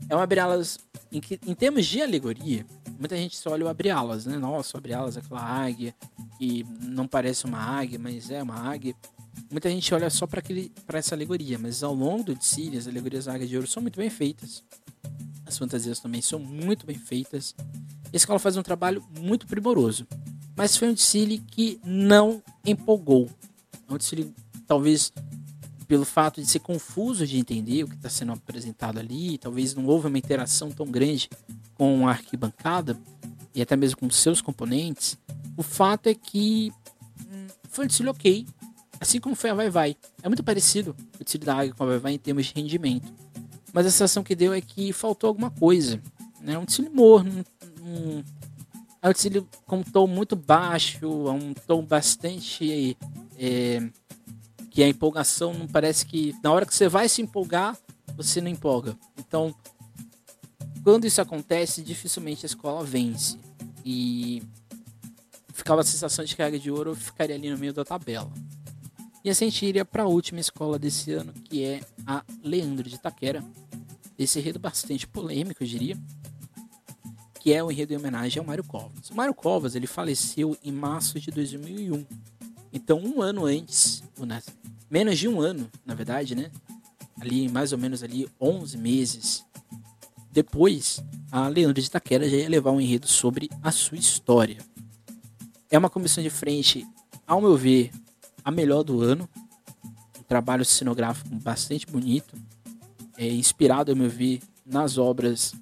[0.10, 0.80] É um abre-alas
[1.12, 2.66] em, que, em termos de alegoria,
[2.98, 4.36] muita gente só olha o abre-alas, né?
[4.40, 5.94] Nossa, o abre-alas é aquela águia
[6.40, 8.96] que não parece uma águia, mas é uma águia.
[9.52, 13.36] Muita gente olha só para essa alegoria, mas ao longo do Tsiri, as alegorias da
[13.36, 14.64] Águia de Ouro são muito bem feitas.
[15.46, 17.56] As fantasias também são muito bem feitas.
[18.12, 20.08] A escola faz um trabalho muito primoroso.
[20.56, 23.30] Mas foi um desfile que não empolgou.
[23.90, 24.34] É um desfile,
[24.68, 25.12] talvez
[25.88, 29.86] pelo fato de ser confuso de entender o que está sendo apresentado ali, talvez não
[29.86, 31.30] houve uma interação tão grande
[31.76, 32.98] com a arquibancada
[33.54, 35.18] e até mesmo com seus componentes.
[35.56, 36.72] O fato é que
[37.30, 38.48] hum, foi um desfile ok,
[39.00, 39.98] assim como foi a Vai Vai.
[40.22, 43.14] É muito parecido o desfile da Águia com a Vai Vai em termos de rendimento.
[43.74, 46.00] Mas a sensação que deu é que faltou alguma coisa.
[46.40, 46.58] Né?
[46.58, 47.44] Um desfile morno,
[47.82, 48.24] um,
[49.02, 52.96] é um desfile com um tom muito baixo, um tom bastante.
[53.38, 53.82] É,
[54.70, 56.36] que a empolgação não parece que.
[56.44, 57.78] Na hora que você vai se empolgar,
[58.16, 58.98] você não empolga.
[59.20, 59.54] Então,
[60.84, 63.38] quando isso acontece, dificilmente a escola vence.
[63.86, 64.42] E
[65.54, 68.32] ficava a sensação de que a Águia de Ouro ficaria ali no meio da tabela.
[69.24, 72.90] E assim a gente iria para a última escola desse ano, que é a Leandro
[72.90, 73.44] de Taquera,
[74.18, 75.98] esse enredo bastante polêmico, eu diria,
[77.40, 79.10] que é o enredo em homenagem ao Mário Covas.
[79.10, 82.06] O Mário Covas ele faleceu em março de 2001,
[82.72, 84.04] então um ano antes,
[84.90, 86.52] menos de um ano, na verdade, né?
[87.20, 89.46] Ali mais ou menos ali 11 meses
[90.34, 91.00] depois,
[91.32, 94.58] a Leandro de Taquera já ia levar um enredo sobre a sua história.
[95.70, 96.88] É uma comissão de frente,
[97.28, 97.92] ao meu ver,
[98.44, 99.28] a melhor do ano.
[100.20, 102.36] Um trabalho cenográfico bastante bonito
[103.18, 105.54] é, inspirado, eu me vi, nas obras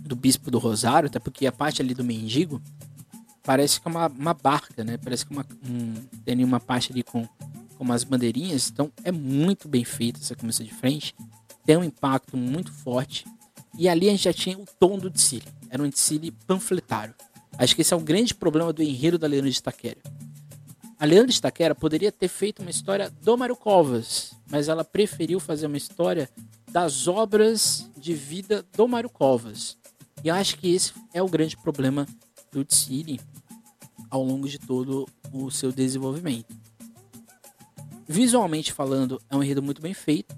[0.00, 2.62] do Bispo do Rosário, até porque a parte ali do mendigo
[3.42, 4.96] parece que é uma, uma barca, né?
[4.98, 5.94] Parece que é uma, um,
[6.24, 8.70] tem uma parte ali com, com umas bandeirinhas.
[8.70, 11.14] Então é muito bem feita essa comissão de frente.
[11.64, 13.26] Tem um impacto muito forte.
[13.76, 15.46] E ali a gente já tinha o tom do Tsiri.
[15.70, 17.14] Era um Tsiri panfletário.
[17.56, 19.98] Acho que esse é o grande problema do enredo da Leandro de Taquera.
[21.00, 25.38] A Leandro de Taquera poderia ter feito uma história do Mário Covas, mas ela preferiu
[25.38, 26.28] fazer uma história
[26.72, 29.78] das obras de vida do Mário Covas.
[30.24, 32.04] E eu acho que esse é o grande problema
[32.50, 33.20] do Tsiri
[34.10, 36.52] ao longo de todo o seu desenvolvimento.
[38.08, 40.34] Visualmente falando, é um enredo muito bem feito,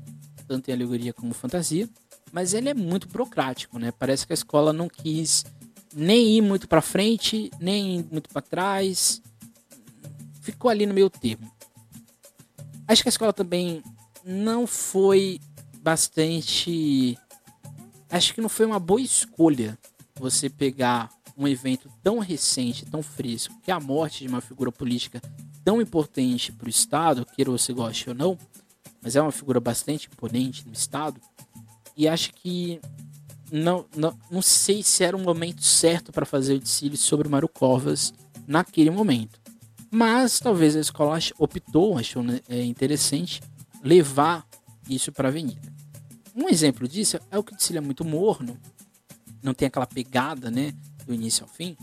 [0.47, 1.89] tanto em alegoria como fantasia,
[2.33, 3.91] mas ele é muito burocrático, né?
[3.93, 5.47] Parece que a escola não quis
[5.95, 9.23] nem ir muito para frente, nem ir muito para trás.
[10.51, 11.51] Ficou ali no meio termo.
[12.89, 13.83] Acho que a escola também
[14.25, 15.41] não foi
[15.81, 17.17] bastante.
[18.11, 19.79] Acho que não foi uma boa escolha
[20.19, 24.71] você pegar um evento tão recente, tão fresco, que é a morte de uma figura
[24.71, 25.23] política
[25.65, 28.37] tão importante para o Estado, queira você goste ou não,
[29.01, 31.21] mas é uma figura bastante imponente no Estado,
[31.97, 32.81] e acho que
[33.51, 38.13] não, não, não sei se era o momento certo para fazer o sobre Mário Covas
[38.47, 39.40] naquele momento.
[39.91, 43.43] Mas talvez a escola optou, achou né, é, interessante,
[43.83, 44.47] levar
[44.89, 45.73] isso para a avenida.
[46.35, 48.57] Um exemplo disso é o que o é muito morno,
[49.43, 50.73] não tem aquela pegada, né,
[51.05, 51.77] do início ao fim.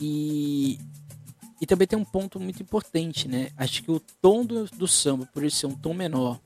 [0.00, 0.78] E,
[1.60, 3.50] e também tem um ponto muito importante, né?
[3.56, 6.40] Acho que o tom do, do samba, por ele ser um tom menor,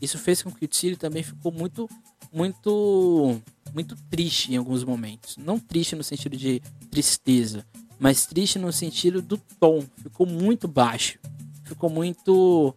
[0.00, 1.88] isso fez com que o Tsiri também ficou muito,
[2.32, 3.40] muito,
[3.72, 5.36] muito triste em alguns momentos.
[5.36, 6.60] Não triste no sentido de
[6.90, 7.66] tristeza,
[7.98, 9.82] mas triste no sentido do tom.
[10.02, 11.18] Ficou muito baixo,
[11.64, 12.74] ficou muito,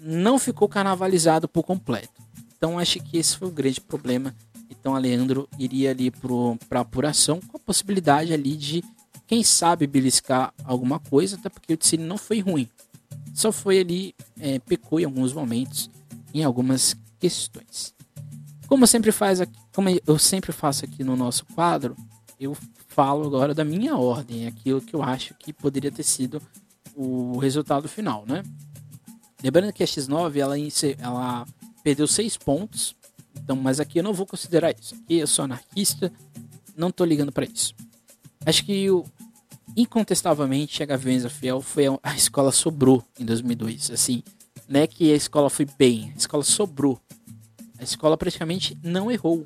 [0.00, 2.22] não ficou carnavalizado por completo.
[2.56, 4.34] Então acho que esse foi o grande problema.
[4.70, 6.10] Então a Leandro iria ali
[6.68, 8.82] para apuração com a possibilidade ali de,
[9.26, 12.68] quem sabe, beliscar alguma coisa, até porque o Tsiri não foi ruim.
[13.32, 15.90] Só foi ali, é, pecou em alguns momentos,
[16.32, 17.94] em algumas questões.
[18.66, 21.96] Como sempre faz aqui, como eu sempre faço aqui no nosso quadro,
[22.38, 22.56] eu
[22.94, 26.40] falo agora da minha ordem, aquilo que eu acho que poderia ter sido
[26.94, 28.44] o resultado final, né?
[29.42, 30.54] Lembrando que a X9 ela,
[30.98, 31.46] ela
[31.82, 32.94] perdeu 6 pontos,
[33.36, 34.94] então, mas aqui eu não vou considerar isso.
[34.94, 36.12] Aqui eu sou anarquista,
[36.76, 37.74] não tô ligando para isso.
[38.46, 39.04] Acho que o,
[39.76, 43.90] incontestavelmente a Gaviões da Fiel foi a, a escola sobrou em 2002.
[43.90, 44.22] Assim,
[44.68, 47.00] não é que a escola foi bem, a escola sobrou.
[47.76, 49.44] A escola praticamente não errou.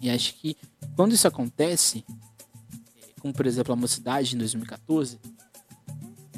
[0.00, 0.54] E acho que
[0.94, 2.04] quando isso acontece,
[3.18, 5.18] como por exemplo a mocidade em 2014,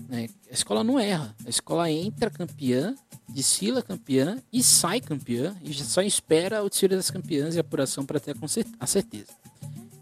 [0.09, 1.35] né, a escola não erra.
[1.47, 2.95] A escola entra campeã,
[3.29, 8.05] desfila campeã e sai campeã e só espera o desfile das campeãs e a apuração
[8.05, 8.37] para ter
[8.79, 9.33] a certeza.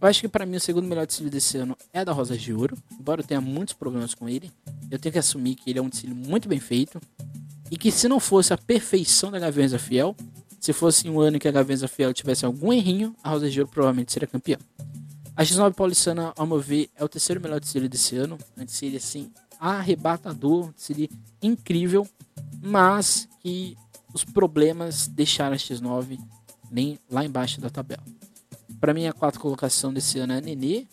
[0.01, 2.55] Eu acho que para mim o segundo melhor desfile desse ano é da Rosa de
[2.55, 4.51] Ouro, embora eu tenha muitos problemas com ele.
[4.91, 7.01] Eu tenho que assumir que ele é um desfile muito bem feito
[7.71, 10.17] e que se não fosse a perfeição da Gaviões Fiel,
[10.61, 13.71] se fosse um ano que a Gaviões Fiel tivesse algum errinho, a Rosa de Ouro
[13.71, 14.57] provavelmente seria campeã.
[15.39, 18.37] A X9 Paulistana, ao meu ver, é o terceiro melhor desfile desse ano.
[18.57, 19.31] É um desfile, assim,
[19.61, 21.09] arrebatador, desfile
[21.41, 22.05] incrível,
[22.61, 23.77] mas que
[24.13, 26.19] os problemas deixaram a X9
[26.73, 28.03] nem lá embaixo da tabela.
[28.81, 30.89] Para mim, a quarta colocação desse ano é a Nenê.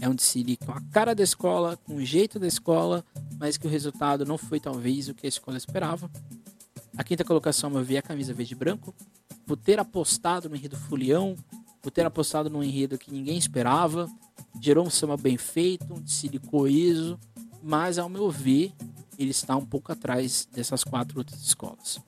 [0.00, 3.04] É um desfile com a cara da escola, com o jeito da escola,
[3.36, 6.08] mas que o resultado não foi talvez o que a escola esperava.
[6.96, 8.94] A quinta colocação, eu vi a camisa verde e branco.
[9.44, 11.34] Por ter apostado no enredo Fulião,
[11.80, 14.08] por ter apostado num enredo que ninguém esperava,
[14.60, 17.18] gerou um samba bem feito, um desfile coeso,
[17.62, 18.72] mas ao meu ver,
[19.18, 22.00] ele está um pouco atrás dessas quatro outras escolas.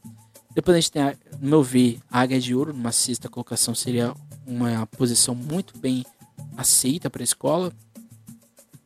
[0.54, 1.02] Depois a gente tem,
[1.40, 4.14] no meu ver, a Águia de Ouro, numa sexta colocação, seria
[4.46, 6.04] uma posição muito bem
[6.56, 7.72] aceita para a escola.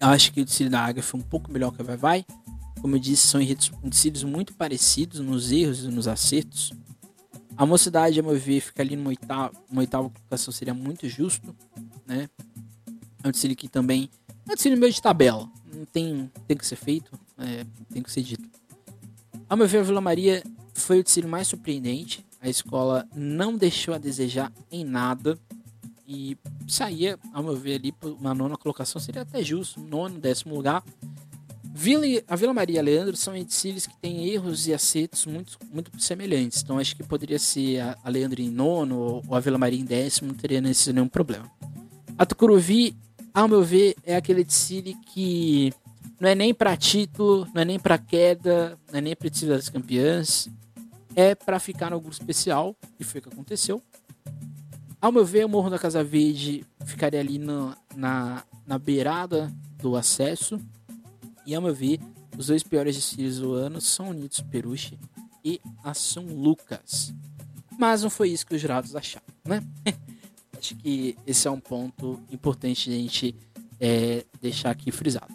[0.01, 2.27] Eu acho que o desfile da Águia foi um pouco melhor que a Vai Vai.
[2.81, 3.41] Como eu disse, são
[3.83, 6.73] desfiles muito parecidos nos erros e nos acertos.
[7.57, 11.55] A mocidade, a meu ver, fica ali numa oitava, uma oitava colocação seria muito justo,
[12.07, 12.29] né?
[13.25, 14.11] É um que também
[14.49, 15.49] é um meio de tabela.
[15.73, 18.49] Não tem, tem que ser feito, é, tem que ser dito.
[19.49, 20.43] A meu ver, a Vila Maria
[20.75, 22.25] foi o desfile mais surpreendente.
[22.41, 25.39] A escola não deixou a desejar em nada
[26.07, 26.37] e
[26.69, 30.85] saía, ao meu ver, ali uma nona colocação seria até justo, nono, décimo lugar.
[31.79, 35.91] Vila, a Vila Maria e Leandro são edicílios que têm erros e acertos muito, muito
[36.01, 36.63] semelhantes.
[36.63, 39.85] Então acho que poderia ser a, a Leandro em nono ou a Vila Maria em
[39.85, 41.51] décimo, não teria nesse nenhum problema.
[42.17, 42.97] A Tucuruvi,
[43.35, 45.71] ao meu ver, é aquele edicílio que
[46.19, 49.53] não é nem para título, não é nem para queda, não é nem para título
[49.53, 50.49] das campeãs
[51.17, 53.83] é para ficar no grupo especial, e foi o que aconteceu.
[55.01, 59.97] Ao meu ver, o Morro da Casa Verde ficaria ali na, na, na beirada do
[59.97, 60.61] acesso.
[61.47, 62.01] E ver,
[62.37, 64.99] os dois piores desfiles do ano são Unidos Peruche
[65.45, 67.15] e a São Lucas.
[67.79, 69.63] Mas não foi isso que os jurados acharam, né?
[70.59, 73.37] Acho que esse é um ponto importante de a gente
[73.79, 75.33] é, deixar aqui frisado.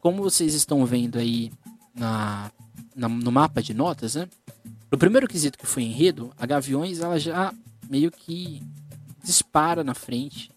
[0.00, 1.52] Como vocês estão vendo aí
[1.94, 2.50] na,
[2.96, 4.28] na, no mapa de notas, né?
[4.90, 7.52] No primeiro quesito que foi enredo, a Gaviões ela já
[7.90, 8.62] meio que
[9.22, 10.50] dispara na frente.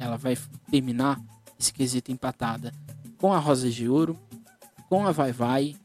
[0.00, 0.36] Ela vai
[0.70, 1.20] terminar
[1.58, 2.72] esse quesito empatada
[3.18, 4.18] com a Rosa de Ouro,
[4.88, 5.76] com a Vai Vai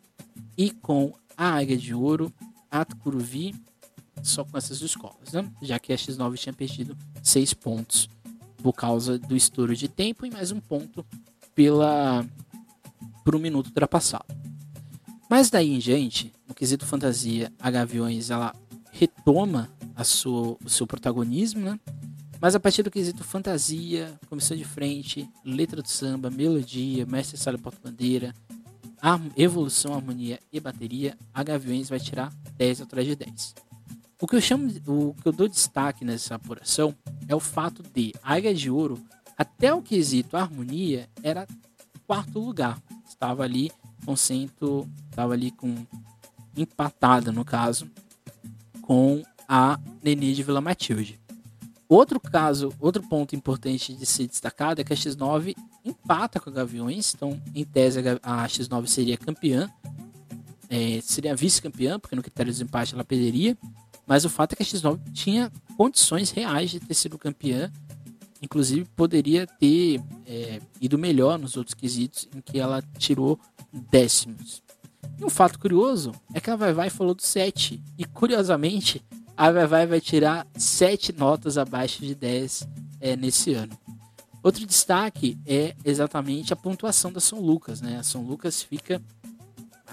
[0.58, 2.32] e com a Águia de Ouro,
[2.72, 3.56] a Tucuruvi,
[4.22, 5.52] só com essas escolas, né?
[5.62, 8.10] Já que a X9 tinha perdido seis pontos
[8.62, 11.06] por causa do estouro de tempo e mais um ponto
[11.54, 12.26] pela
[13.26, 14.26] por um minuto ultrapassado.
[15.30, 18.54] Mas daí em diante, no quesito fantasia, a Gaviões ela
[18.92, 21.80] retoma a sua, o seu protagonismo, né?
[22.44, 27.58] Mas a partir do quesito fantasia, comissão de frente, letra do samba, melodia, mestre sala
[27.58, 28.36] porta-bandeira,
[29.38, 33.56] evolução, harmonia e bateria, a Gaviões vai tirar 10 atrás de 10.
[34.20, 36.94] O que eu chamo, o que eu dou destaque nessa apuração
[37.30, 39.02] é o fato de a Águia de Ouro,
[39.38, 41.48] até o quesito harmonia, era
[42.06, 42.78] quarto lugar.
[43.08, 43.72] Estava ali
[44.06, 45.74] com cento, estava ali com
[46.58, 47.90] empatada no caso
[48.82, 51.23] com a Nenê de Vila Matilde.
[51.94, 56.54] Outro caso, outro ponto importante de ser destacado é que a X9 empata com a
[56.54, 59.70] Gaviões, então em tese a X9 seria campeã,
[60.72, 63.56] é, seria vice-campeã, porque no critério de desempate ela perderia,
[64.08, 67.72] mas o fato é que a X9 tinha condições reais de ter sido campeã,
[68.42, 73.40] inclusive poderia ter é, ido melhor nos outros quesitos em que ela tirou
[73.72, 74.64] décimos.
[75.24, 77.82] E um fato curioso é que a Vai Vai falou do 7.
[77.98, 79.02] E curiosamente,
[79.38, 82.68] a Vai Vai vai tirar 7 notas abaixo de 10
[83.00, 83.72] é, nesse ano.
[84.44, 87.80] Outro destaque é exatamente a pontuação da São Lucas.
[87.80, 87.98] Né?
[87.98, 89.02] A São Lucas fica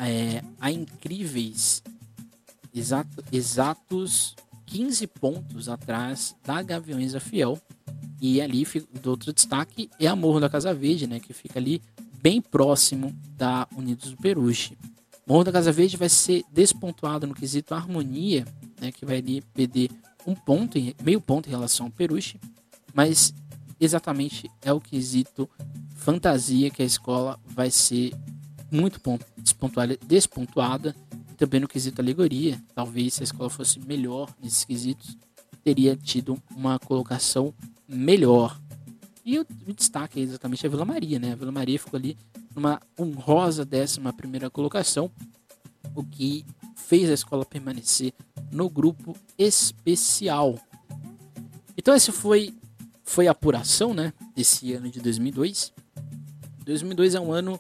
[0.01, 1.81] é, a incríveis
[2.75, 4.35] exato, exatos
[4.67, 7.57] 15 pontos atrás da Gaviões da Fiel.
[8.21, 8.67] E ali,
[9.01, 11.21] do outro destaque, é a Morro da Casa Verde, né?
[11.21, 11.81] que fica ali
[12.21, 14.77] bem próximo da Unidos do Peruche.
[15.31, 18.45] Morro da Casa Verde vai ser despontuado no quesito harmonia,
[18.81, 19.89] né, que vai ali perder
[20.27, 22.41] um ponto, meio ponto em relação ao Peruche,
[22.93, 23.33] mas
[23.79, 25.49] exatamente é o quesito
[25.95, 28.13] fantasia que a escola vai ser
[28.73, 29.01] muito
[30.05, 30.97] despontuada,
[31.37, 32.61] também no quesito alegoria.
[32.75, 35.17] Talvez se a escola fosse melhor nesses quesitos,
[35.63, 37.55] teria tido uma colocação
[37.87, 38.61] melhor.
[39.25, 41.33] E o, o destaque é exatamente a Vila Maria, né?
[41.33, 42.17] A Vila Maria ficou ali
[42.55, 45.11] numa honrosa 11 primeira colocação,
[45.95, 46.45] o que
[46.75, 48.13] fez a escola permanecer
[48.51, 50.59] no grupo especial.
[51.77, 52.55] Então esse foi
[53.05, 55.73] foi a apuração, né, desse ano de 2002.
[56.65, 57.59] 2002 é um ano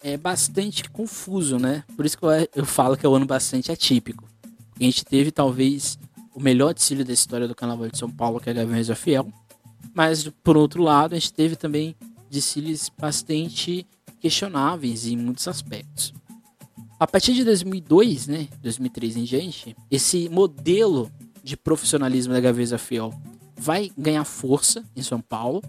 [0.00, 1.82] é bastante confuso, né?
[1.96, 4.28] Por isso que eu, eu falo que é um ano bastante atípico.
[4.78, 5.98] A gente teve talvez
[6.34, 8.94] o melhor desfile da história do Carnaval de São Paulo, que é a Gaviões da
[8.94, 9.32] Fiel.
[9.94, 11.94] Mas, por outro lado, a gente teve também
[12.28, 13.86] desfiles bastante
[14.20, 16.12] questionáveis em muitos aspectos.
[16.98, 21.10] A partir de 2002, né, 2003 em diante, esse modelo
[21.42, 23.12] de profissionalismo da Gaveza Fiel
[23.56, 25.62] vai ganhar força em São Paulo,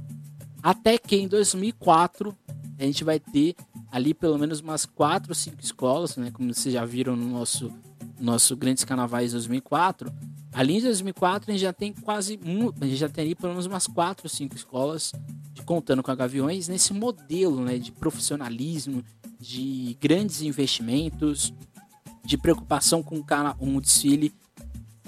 [0.64, 2.36] até que em 2004
[2.80, 3.56] a gente vai ter
[3.92, 7.72] ali pelo menos umas 4 ou 5 escolas, né, como vocês já viram no nosso
[8.20, 10.12] nosso Grandes Carnavais 2004.
[10.56, 12.40] Ali em 2004 a gente já tem quase,
[12.80, 15.12] a gente já tem ali pelo menos umas 4 ou 5 escolas
[15.66, 19.04] contando com a Gaviões nesse modelo né, de profissionalismo,
[19.38, 21.54] de grandes investimentos,
[22.24, 23.22] de preocupação com
[23.60, 24.34] um desfile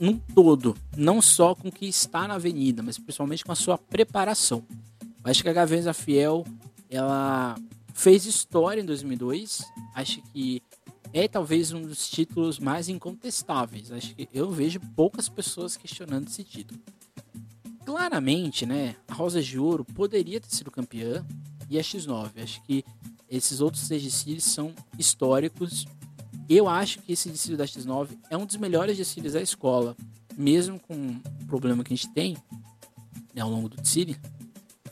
[0.02, 3.78] num todo, não só com o que está na avenida, mas principalmente com a sua
[3.78, 4.66] preparação.
[5.24, 6.46] Eu acho que a Gaviões Fiel
[6.90, 7.56] ela
[7.94, 9.62] fez história em 2002.
[9.96, 10.62] Acho que
[11.14, 13.92] é talvez um dos títulos mais incontestáveis.
[13.92, 16.80] Acho que eu vejo poucas pessoas questionando esse título
[17.88, 21.26] claramente, né, a Rosa de Ouro poderia ter sido campeã
[21.70, 22.44] e a X9.
[22.44, 22.84] Acho que
[23.30, 25.86] esses outros desfiles são históricos.
[26.50, 29.96] Eu acho que esse desfile da X9 é um dos melhores desfiles da escola,
[30.38, 30.94] mesmo com
[31.42, 32.36] o problema que a gente tem
[33.34, 34.18] né, ao longo do desfile.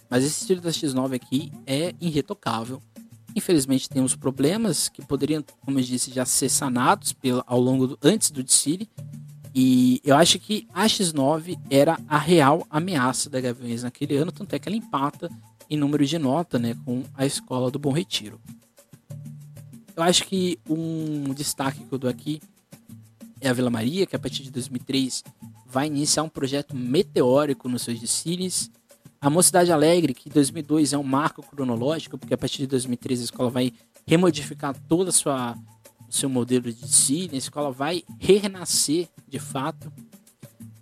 [0.10, 2.82] Mas esse desfile da X9 aqui é irretocável.
[3.36, 7.88] Infelizmente tem uns problemas que poderiam, como eu disse, já ser sanados pelo, ao longo
[7.88, 8.90] do, antes do desfile,
[9.54, 14.54] e eu acho que a X9 era a real ameaça da Gaviões naquele ano, tanto
[14.54, 15.30] é que ela empata
[15.70, 18.40] em número de nota né, com a escola do Bom Retiro.
[19.96, 22.42] Eu acho que um destaque que eu dou aqui
[23.40, 25.24] é a Vila Maria, que a partir de 2003
[25.66, 28.70] vai iniciar um projeto meteórico nos seus desfiles.
[29.26, 33.24] A Mocidade Alegre, que 2002 é um marco cronológico, porque a partir de 2003 a
[33.24, 33.74] escola vai
[34.06, 35.58] remodificar a sua
[36.08, 39.92] seu modelo de si, a escola vai renascer de fato.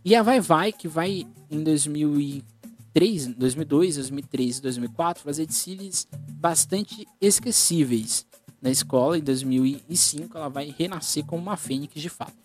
[0.04, 7.08] E a Vai Vai, que vai em 2003, 2002, 2003 e 2004 fazer desfiles bastante
[7.22, 8.26] esquecíveis
[8.62, 9.18] na escola.
[9.18, 12.36] Em 2005 ela vai renascer como uma fênix de fato.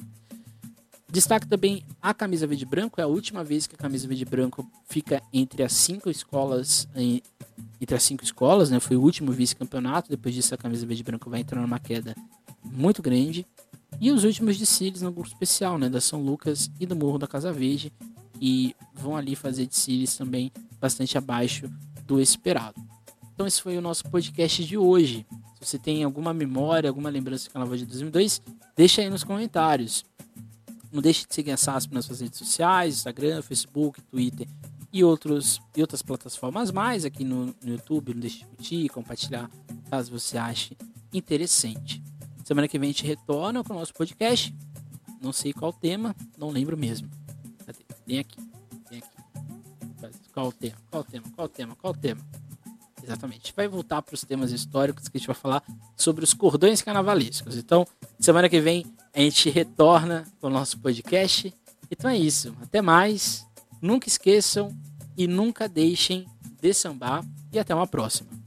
[1.10, 4.70] Destaque também a camisa verde branco, é a última vez que a camisa verde branco
[4.88, 6.86] fica entre as cinco escolas,
[7.80, 8.78] entre as cinco escolas, né?
[8.78, 10.10] Foi o último vice-campeonato.
[10.10, 12.14] Depois disso a camisa verde branco vai entrar numa queda
[12.62, 13.46] muito grande.
[13.98, 17.26] E os últimos desfiles no grupo especial, né, da São Lucas e do Morro da
[17.26, 17.90] Casa Verde,
[18.38, 21.70] e vão ali fazer desfiles também bastante abaixo
[22.06, 22.80] do esperado.
[23.32, 25.26] Então esse foi o nosso podcast de hoje.
[25.58, 28.42] Se você tem alguma memória, alguma lembrança do Carnaval de 2002,
[28.76, 30.04] deixa aí nos comentários.
[30.90, 34.48] Não deixe de seguir a SASP nas suas redes sociais, Instagram, Facebook, Twitter
[34.92, 38.14] e, outros, e outras plataformas mais aqui no, no YouTube.
[38.14, 39.50] Não deixe de curtir, compartilhar,
[39.90, 40.76] caso você ache
[41.12, 42.02] interessante.
[42.44, 44.54] Semana que vem a gente retorna com o nosso podcast.
[45.20, 47.10] Não sei qual tema, não lembro mesmo.
[48.06, 48.36] Vem aqui,
[48.88, 49.08] vem aqui.
[50.32, 50.76] Qual o tema?
[50.90, 51.24] Qual o tema?
[51.34, 51.76] Qual o tema?
[51.76, 52.20] Qual o tema?
[53.02, 53.52] Exatamente.
[53.54, 55.62] Vai voltar para os temas históricos que a gente vai falar
[55.96, 57.56] sobre os cordões carnavalescos.
[57.56, 57.86] Então,
[58.18, 58.86] semana que vem
[59.18, 61.52] a gente retorna com o nosso podcast.
[61.90, 62.54] Então é isso.
[62.62, 63.44] Até mais.
[63.82, 64.72] Nunca esqueçam
[65.16, 66.24] e nunca deixem
[66.62, 67.24] de sambar.
[67.52, 68.37] E até uma próxima.